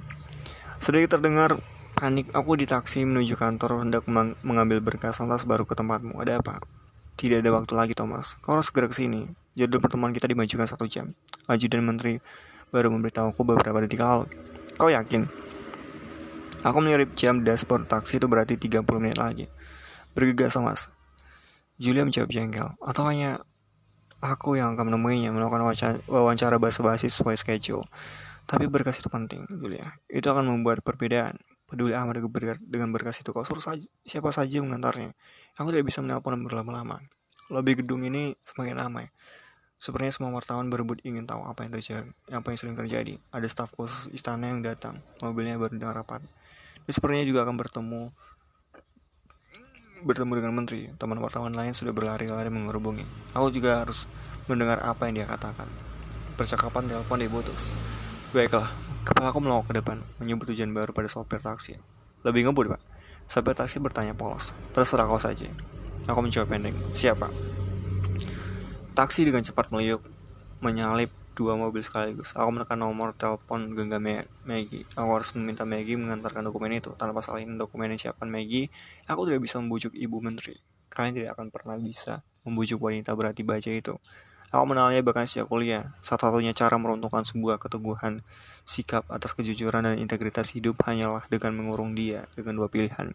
Sedikit 0.82 1.16
terdengar 1.16 1.62
panik, 1.94 2.34
aku 2.34 2.58
di 2.58 2.66
taksi 2.66 3.06
menuju 3.06 3.38
kantor 3.38 3.86
hendak 3.86 4.04
mengambil 4.42 4.82
berkas 4.82 5.22
lantas 5.22 5.46
baru 5.46 5.62
ke 5.64 5.78
tempatmu. 5.78 6.18
Ada 6.18 6.42
apa? 6.42 6.58
Tidak 7.14 7.38
ada 7.38 7.50
waktu 7.54 7.72
lagi, 7.78 7.94
Thomas. 7.94 8.34
Kau 8.42 8.58
harus 8.58 8.68
segera 8.68 8.90
ke 8.90 8.98
sini. 8.98 9.30
Jadwal 9.54 9.78
pertemuan 9.78 10.10
kita 10.10 10.26
dimajukan 10.26 10.66
satu 10.66 10.90
jam. 10.90 11.14
Ajudan 11.46 11.86
Menteri 11.86 12.18
baru 12.74 12.90
memberitahuku 12.90 13.38
beberapa 13.38 13.78
detik 13.86 14.02
lalu. 14.02 14.26
Kau 14.74 14.90
yakin? 14.90 15.30
Aku 16.66 16.82
menyerip 16.82 17.14
jam 17.14 17.46
dashboard 17.46 17.86
taksi 17.86 18.18
itu 18.18 18.26
berarti 18.26 18.58
30 18.58 18.82
menit 18.98 19.20
lagi. 19.20 19.46
Bergegas, 20.16 20.58
Thomas. 20.58 20.90
Julia 21.78 22.06
menjawab 22.06 22.30
jengkel. 22.30 22.68
Atau 22.78 23.06
hanya 23.06 23.42
aku 24.22 24.56
yang 24.56 24.78
akan 24.78 24.94
menemuinya 24.94 25.34
melakukan 25.34 25.62
wawancara 26.06 26.56
basa-basi 26.56 27.10
sesuai 27.10 27.36
schedule. 27.36 27.84
Tapi 28.44 28.68
berkas 28.68 29.00
itu 29.00 29.08
penting, 29.08 29.48
Julia. 29.48 29.96
Itu 30.06 30.28
akan 30.30 30.48
membuat 30.48 30.84
perbedaan. 30.84 31.40
Peduli 31.64 31.96
amat 31.96 32.20
dengan 32.60 32.92
berkas 32.92 33.24
itu. 33.24 33.32
Kau 33.32 33.42
suruh 33.42 33.64
saja, 33.64 33.88
siapa 34.04 34.30
saja 34.30 34.60
mengantarnya. 34.60 35.16
Aku 35.56 35.72
tidak 35.72 35.88
bisa 35.88 36.04
menelpon 36.04 36.44
berlama-lama. 36.44 37.00
Lobi 37.48 37.76
gedung 37.80 38.04
ini 38.04 38.36
semakin 38.44 38.76
ramai. 38.78 39.08
Sepertinya 39.80 40.12
semua 40.16 40.30
wartawan 40.32 40.72
berebut 40.72 41.04
ingin 41.04 41.28
tahu 41.28 41.44
apa 41.44 41.66
yang 41.66 41.72
terjadi, 41.76 42.08
apa 42.32 42.46
yang 42.48 42.58
sering 42.58 42.76
terjadi. 42.78 43.20
Ada 43.28 43.46
staf 43.52 43.70
khusus 43.76 44.08
istana 44.16 44.48
yang 44.48 44.64
datang, 44.64 45.02
mobilnya 45.20 45.60
baru 45.60 45.76
rapat. 45.92 46.24
Dia 46.88 46.92
sepertinya 46.92 47.24
juga 47.28 47.44
akan 47.44 47.56
bertemu 47.60 48.02
bertemu 50.04 50.32
dengan 50.36 50.52
menteri, 50.52 50.92
teman 51.00 51.16
wartawan 51.16 51.56
lain 51.56 51.72
sudah 51.72 51.96
berlari-lari 51.96 52.52
menghubungi. 52.52 53.08
Aku 53.32 53.48
juga 53.48 53.80
harus 53.80 54.04
mendengar 54.44 54.84
apa 54.84 55.08
yang 55.08 55.24
dia 55.24 55.26
katakan. 55.26 55.66
Percakapan 56.36 56.84
telepon 56.84 57.18
diputus. 57.18 57.72
Baiklah, 58.36 58.68
kepala 59.08 59.32
aku 59.32 59.40
melongo 59.40 59.64
ke 59.64 59.80
depan, 59.80 60.04
menyebut 60.20 60.52
tujuan 60.52 60.68
baru 60.76 60.92
pada 60.92 61.08
sopir 61.08 61.40
taksi. 61.40 61.80
Lebih 62.20 62.52
ngebut, 62.52 62.76
Pak. 62.76 62.82
Sopir 63.24 63.56
taksi 63.56 63.80
bertanya 63.80 64.12
polos. 64.12 64.52
Terserah 64.76 65.08
kau 65.08 65.16
saja. 65.16 65.48
Aku 66.04 66.20
menjawab 66.20 66.52
pendek. 66.52 66.76
Siapa? 66.92 67.32
Taksi 68.92 69.24
dengan 69.24 69.40
cepat 69.40 69.72
meliuk, 69.72 70.04
menyalip 70.60 71.08
dua 71.34 71.58
mobil 71.58 71.82
sekaligus. 71.82 72.32
Aku 72.38 72.48
menekan 72.54 72.78
nomor 72.78 73.12
telepon 73.18 73.74
genggam 73.74 74.06
Maggie. 74.46 74.86
Aku 74.94 75.10
harus 75.10 75.34
meminta 75.34 75.66
Maggie 75.66 75.98
mengantarkan 75.98 76.46
dokumen 76.46 76.72
itu. 76.78 76.94
Tanpa 76.94 77.20
salin 77.20 77.58
dokumen 77.58 77.90
yang 77.92 78.00
siapkan 78.00 78.30
Maggie, 78.30 78.70
aku 79.10 79.26
tidak 79.26 79.42
bisa 79.42 79.58
membujuk 79.58 79.92
ibu 79.94 80.22
menteri. 80.22 80.62
Kalian 80.88 81.18
tidak 81.18 81.30
akan 81.34 81.50
pernah 81.50 81.76
bisa 81.76 82.22
membujuk 82.46 82.78
wanita 82.78 83.10
berarti 83.12 83.42
baja 83.42 83.74
itu. 83.74 83.98
Aku 84.54 84.70
mengenalnya 84.70 85.02
bahkan 85.02 85.26
sejak 85.26 85.50
kuliah. 85.50 85.98
Satu-satunya 85.98 86.54
cara 86.54 86.78
meruntuhkan 86.78 87.26
sebuah 87.26 87.58
keteguhan 87.58 88.22
sikap 88.62 89.02
atas 89.10 89.34
kejujuran 89.34 89.82
dan 89.82 89.98
integritas 89.98 90.54
hidup 90.54 90.78
hanyalah 90.86 91.26
dengan 91.26 91.58
mengurung 91.58 91.98
dia 91.98 92.30
dengan 92.38 92.62
dua 92.62 92.70
pilihan. 92.70 93.10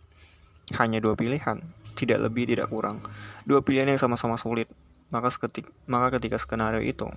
Hanya 0.75 0.99
dua 0.99 1.15
pilihan, 1.15 1.63
tidak 1.95 2.19
lebih 2.19 2.51
tidak 2.51 2.67
kurang. 2.67 2.99
Dua 3.47 3.63
pilihan 3.63 3.87
yang 3.87 3.95
sama-sama 3.95 4.35
sulit, 4.35 4.67
maka 5.09 5.29
ketik 5.33 5.65
maka 5.89 6.17
ketika 6.17 6.37
skenario 6.37 6.81
itu 6.81 7.09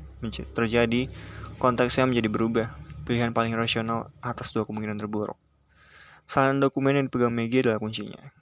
terjadi 0.53 1.09
konteksnya 1.57 2.09
menjadi 2.09 2.29
berubah. 2.29 2.69
Pilihan 3.03 3.35
paling 3.35 3.59
rasional 3.59 4.15
atas 4.23 4.55
dua 4.55 4.63
kemungkinan 4.63 4.95
terburuk. 4.95 5.35
Salah 6.23 6.55
dokumen 6.55 6.95
yang 6.95 7.07
dipegang 7.11 7.35
Maggie 7.35 7.67
adalah 7.67 7.83
kuncinya 7.83 8.42